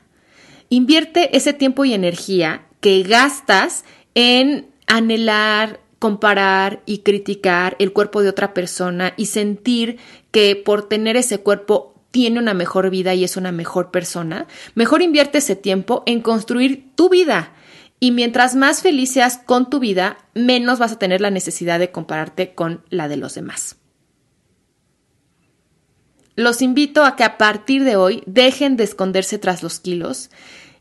Invierte 0.70 1.36
ese 1.36 1.54
tiempo 1.54 1.84
y 1.86 1.94
energía 1.94 2.68
que 2.82 3.02
gastas 3.02 3.84
en 4.14 4.68
anhelar, 4.86 5.82
comparar 5.98 6.84
y 6.86 7.00
criticar 7.00 7.76
el 7.80 7.94
cuerpo 7.94 8.22
de 8.22 8.30
otra 8.30 8.54
persona 8.54 9.14
y 9.18 9.26
sentir 9.26 9.98
que 10.30 10.56
por 10.56 10.88
tener 10.88 11.18
ese 11.18 11.40
cuerpo 11.40 11.96
tiene 12.12 12.40
una 12.40 12.54
mejor 12.54 12.92
vida 12.92 13.16
y 13.16 13.24
es 13.24 13.38
una 13.38 13.52
mejor 13.52 13.90
persona, 13.90 14.46
mejor 14.76 15.02
invierte 15.02 15.40
ese 15.40 15.56
tiempo 15.56 16.04
en 16.06 16.22
construir 16.22 16.92
tu 16.96 17.10
vida. 17.10 17.54
Y 18.00 18.12
mientras 18.12 18.56
más 18.56 18.84
feliz 18.84 19.12
seas 19.12 19.40
con 19.40 19.72
tu 19.72 19.80
vida, 19.80 20.20
menos 20.36 20.78
vas 20.78 20.92
a 20.92 21.00
tener 21.00 21.22
la 21.22 21.32
necesidad 21.32 21.80
de 21.80 21.92
compararte 21.92 22.54
con 22.54 22.84
la 22.90 23.08
de 23.08 23.18
los 23.18 23.34
demás. 23.34 23.78
Los 26.36 26.62
invito 26.62 27.06
a 27.06 27.16
que 27.16 27.24
a 27.24 27.38
partir 27.38 27.84
de 27.84 27.96
hoy 27.96 28.24
dejen 28.26 28.76
de 28.76 28.84
esconderse 28.84 29.38
tras 29.38 29.64
los 29.64 29.80
kilos 29.80 30.30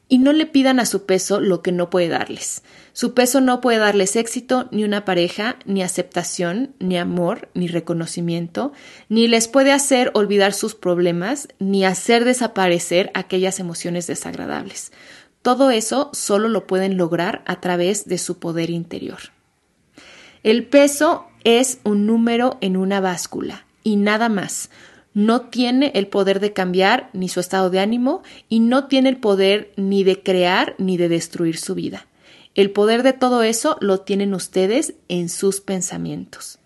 y 0.09 0.19
no 0.19 0.33
le 0.33 0.47
pidan 0.47 0.81
a 0.81 0.87
su 0.87 1.07
peso 1.07 1.41
lo 1.41 1.63
que 1.63 1.73
no 1.73 1.91
puede 1.91 2.09
darles. 2.09 2.63
Su 2.93 3.15
peso 3.15 3.41
no 3.41 3.61
puede 3.61 3.79
darles 3.79 4.17
éxito, 4.17 4.69
ni 4.71 4.85
una 4.85 5.05
pareja, 5.05 5.57
ni 5.65 5.83
aceptación, 5.83 6.75
ni 6.79 6.99
amor, 6.99 7.49
ni 7.55 7.69
reconocimiento, 7.69 8.73
ni 9.09 9.29
les 9.29 9.49
puede 9.49 9.73
hacer 9.73 10.11
olvidar 10.15 10.53
sus 10.53 10.75
problemas, 10.75 11.49
ni 11.59 11.85
hacer 11.85 12.25
desaparecer 12.25 13.11
aquellas 13.15 13.61
emociones 13.61 14.07
desagradables. 14.07 14.93
Todo 15.43 15.71
eso 15.71 16.11
solo 16.13 16.49
lo 16.49 16.67
pueden 16.67 16.97
lograr 16.97 17.43
a 17.47 17.61
través 17.61 18.07
de 18.07 18.19
su 18.19 18.39
poder 18.39 18.71
interior. 18.71 19.19
El 20.43 20.67
peso 20.67 21.27
es 21.45 21.79
un 21.85 22.07
número 22.07 22.59
en 22.61 22.77
una 22.77 23.01
báscula 23.01 23.67
y 23.83 23.97
nada 23.97 24.29
más 24.29 24.71
no 25.15 25.43
tiene 25.43 25.93
el 25.95 26.09
poder 26.09 26.41
de 26.41 26.53
cambiar 26.53 27.09
ni 27.13 27.29
su 27.29 27.41
estado 27.41 27.71
de 27.71 27.81
ánimo 27.81 28.23
y 28.49 28.61
no 28.61 28.89
tiene 28.89 29.09
el 29.09 29.17
poder 29.17 29.73
ni 29.77 30.05
de 30.05 30.23
crear 30.23 30.75
ni 30.79 30.97
de 30.97 31.09
destruir 31.09 31.57
su 31.57 31.75
vida. 31.75 32.07
El 32.55 32.71
poder 32.71 33.03
de 33.03 33.13
todo 33.13 33.43
eso 33.43 33.79
lo 33.81 34.01
tienen 34.01 34.35
ustedes 34.35 34.95
en 35.09 35.29
sus 35.29 35.61
pensamientos. 35.61 36.59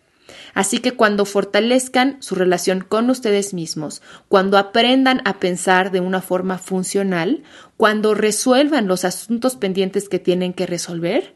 Así 0.55 0.79
que 0.79 0.93
cuando 0.93 1.25
fortalezcan 1.25 2.17
su 2.21 2.35
relación 2.35 2.81
con 2.81 3.09
ustedes 3.11 3.55
mismos, 3.55 4.03
cuando 4.29 4.59
aprendan 4.59 5.23
a 5.25 5.39
pensar 5.39 5.91
de 5.91 6.01
una 6.01 6.21
forma 6.21 6.59
funcional, 6.59 7.43
cuando 7.77 8.15
resuelvan 8.15 8.89
los 8.89 9.05
asuntos 9.05 9.57
pendientes 9.57 10.09
que 10.09 10.19
tienen 10.19 10.53
que 10.53 10.67
resolver, 10.67 11.35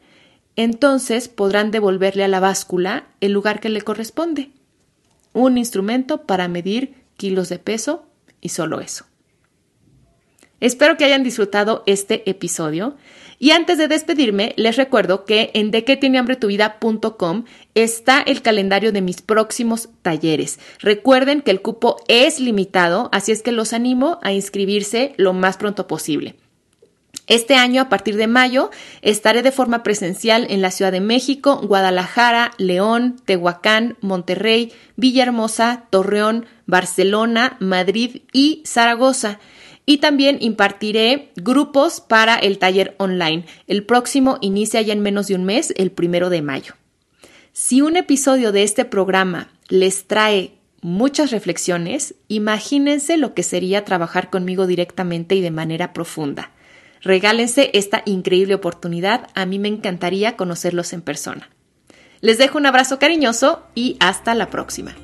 entonces 0.55 1.29
podrán 1.29 1.71
devolverle 1.71 2.23
a 2.23 2.27
la 2.27 2.39
báscula 2.39 3.07
el 3.21 3.31
lugar 3.31 3.59
que 3.59 3.69
le 3.69 3.81
corresponde. 3.81 4.51
Un 5.33 5.57
instrumento 5.57 6.23
para 6.23 6.47
medir 6.47 7.02
kilos 7.23 7.47
de 7.47 7.57
peso 7.57 8.03
y 8.41 8.49
solo 8.49 8.81
eso. 8.81 9.05
Espero 10.59 10.97
que 10.97 11.05
hayan 11.05 11.23
disfrutado 11.23 11.81
este 11.85 12.29
episodio 12.29 12.97
Y 13.39 13.51
antes 13.51 13.77
de 13.77 13.87
despedirme, 13.87 14.53
les 14.57 14.75
recuerdo 14.75 15.23
que 15.23 15.49
en 15.53 15.71
dequetienehambretuvida.com 15.71 17.45
está 17.75 18.21
el 18.21 18.41
calendario 18.41 18.91
de 18.91 19.01
mis 19.01 19.21
próximos 19.21 19.87
talleres. 20.01 20.59
Recuerden 20.79 21.41
que 21.41 21.51
el 21.51 21.61
cupo 21.61 21.95
es 22.09 22.41
limitado, 22.41 23.07
así 23.13 23.31
es 23.31 23.41
que 23.41 23.53
los 23.53 23.71
animo 23.71 24.19
a 24.21 24.33
inscribirse 24.33 25.13
lo 25.15 25.31
más 25.31 25.55
pronto 25.55 25.87
posible. 25.87 26.35
Este 27.27 27.55
año, 27.55 27.81
a 27.81 27.89
partir 27.89 28.17
de 28.17 28.27
mayo, 28.27 28.69
estaré 29.01 29.43
de 29.43 29.53
forma 29.53 29.81
presencial 29.81 30.45
en 30.49 30.61
la 30.61 30.71
Ciudad 30.71 30.91
de 30.91 30.99
México, 30.99 31.61
Guadalajara, 31.63 32.51
León, 32.57 33.15
Tehuacán, 33.23 33.97
Monterrey, 34.01 34.73
Villahermosa, 34.97 35.85
Torreón, 35.89 36.45
Barcelona, 36.65 37.55
Madrid 37.59 38.23
y 38.33 38.61
Zaragoza 38.65 39.39
y 39.85 39.97
también 39.97 40.37
impartiré 40.41 41.31
grupos 41.35 42.01
para 42.01 42.35
el 42.35 42.57
taller 42.57 42.95
online. 42.99 43.45
El 43.67 43.85
próximo 43.85 44.37
inicia 44.41 44.81
ya 44.81 44.93
en 44.93 45.01
menos 45.01 45.27
de 45.27 45.35
un 45.35 45.45
mes, 45.45 45.73
el 45.77 45.91
primero 45.91 46.29
de 46.29 46.41
mayo. 46.41 46.75
Si 47.53 47.81
un 47.81 47.95
episodio 47.95 48.51
de 48.51 48.63
este 48.63 48.85
programa 48.85 49.49
les 49.69 50.05
trae 50.05 50.55
muchas 50.81 51.31
reflexiones, 51.31 52.15
imagínense 52.27 53.15
lo 53.17 53.33
que 53.33 53.43
sería 53.43 53.85
trabajar 53.85 54.29
conmigo 54.29 54.67
directamente 54.67 55.35
y 55.35 55.41
de 55.41 55.51
manera 55.51 55.93
profunda. 55.93 56.51
Regálense 57.03 57.69
esta 57.73 58.01
increíble 58.05 58.55
oportunidad, 58.55 59.27
a 59.35 59.45
mí 59.45 59.59
me 59.59 59.67
encantaría 59.67 60.37
conocerlos 60.37 60.93
en 60.93 61.01
persona. 61.01 61.49
Les 62.21 62.37
dejo 62.37 62.57
un 62.57 62.65
abrazo 62.65 62.97
cariñoso 62.97 63.63
y 63.75 63.97
hasta 63.99 64.33
la 64.33 64.49
próxima. 64.49 64.95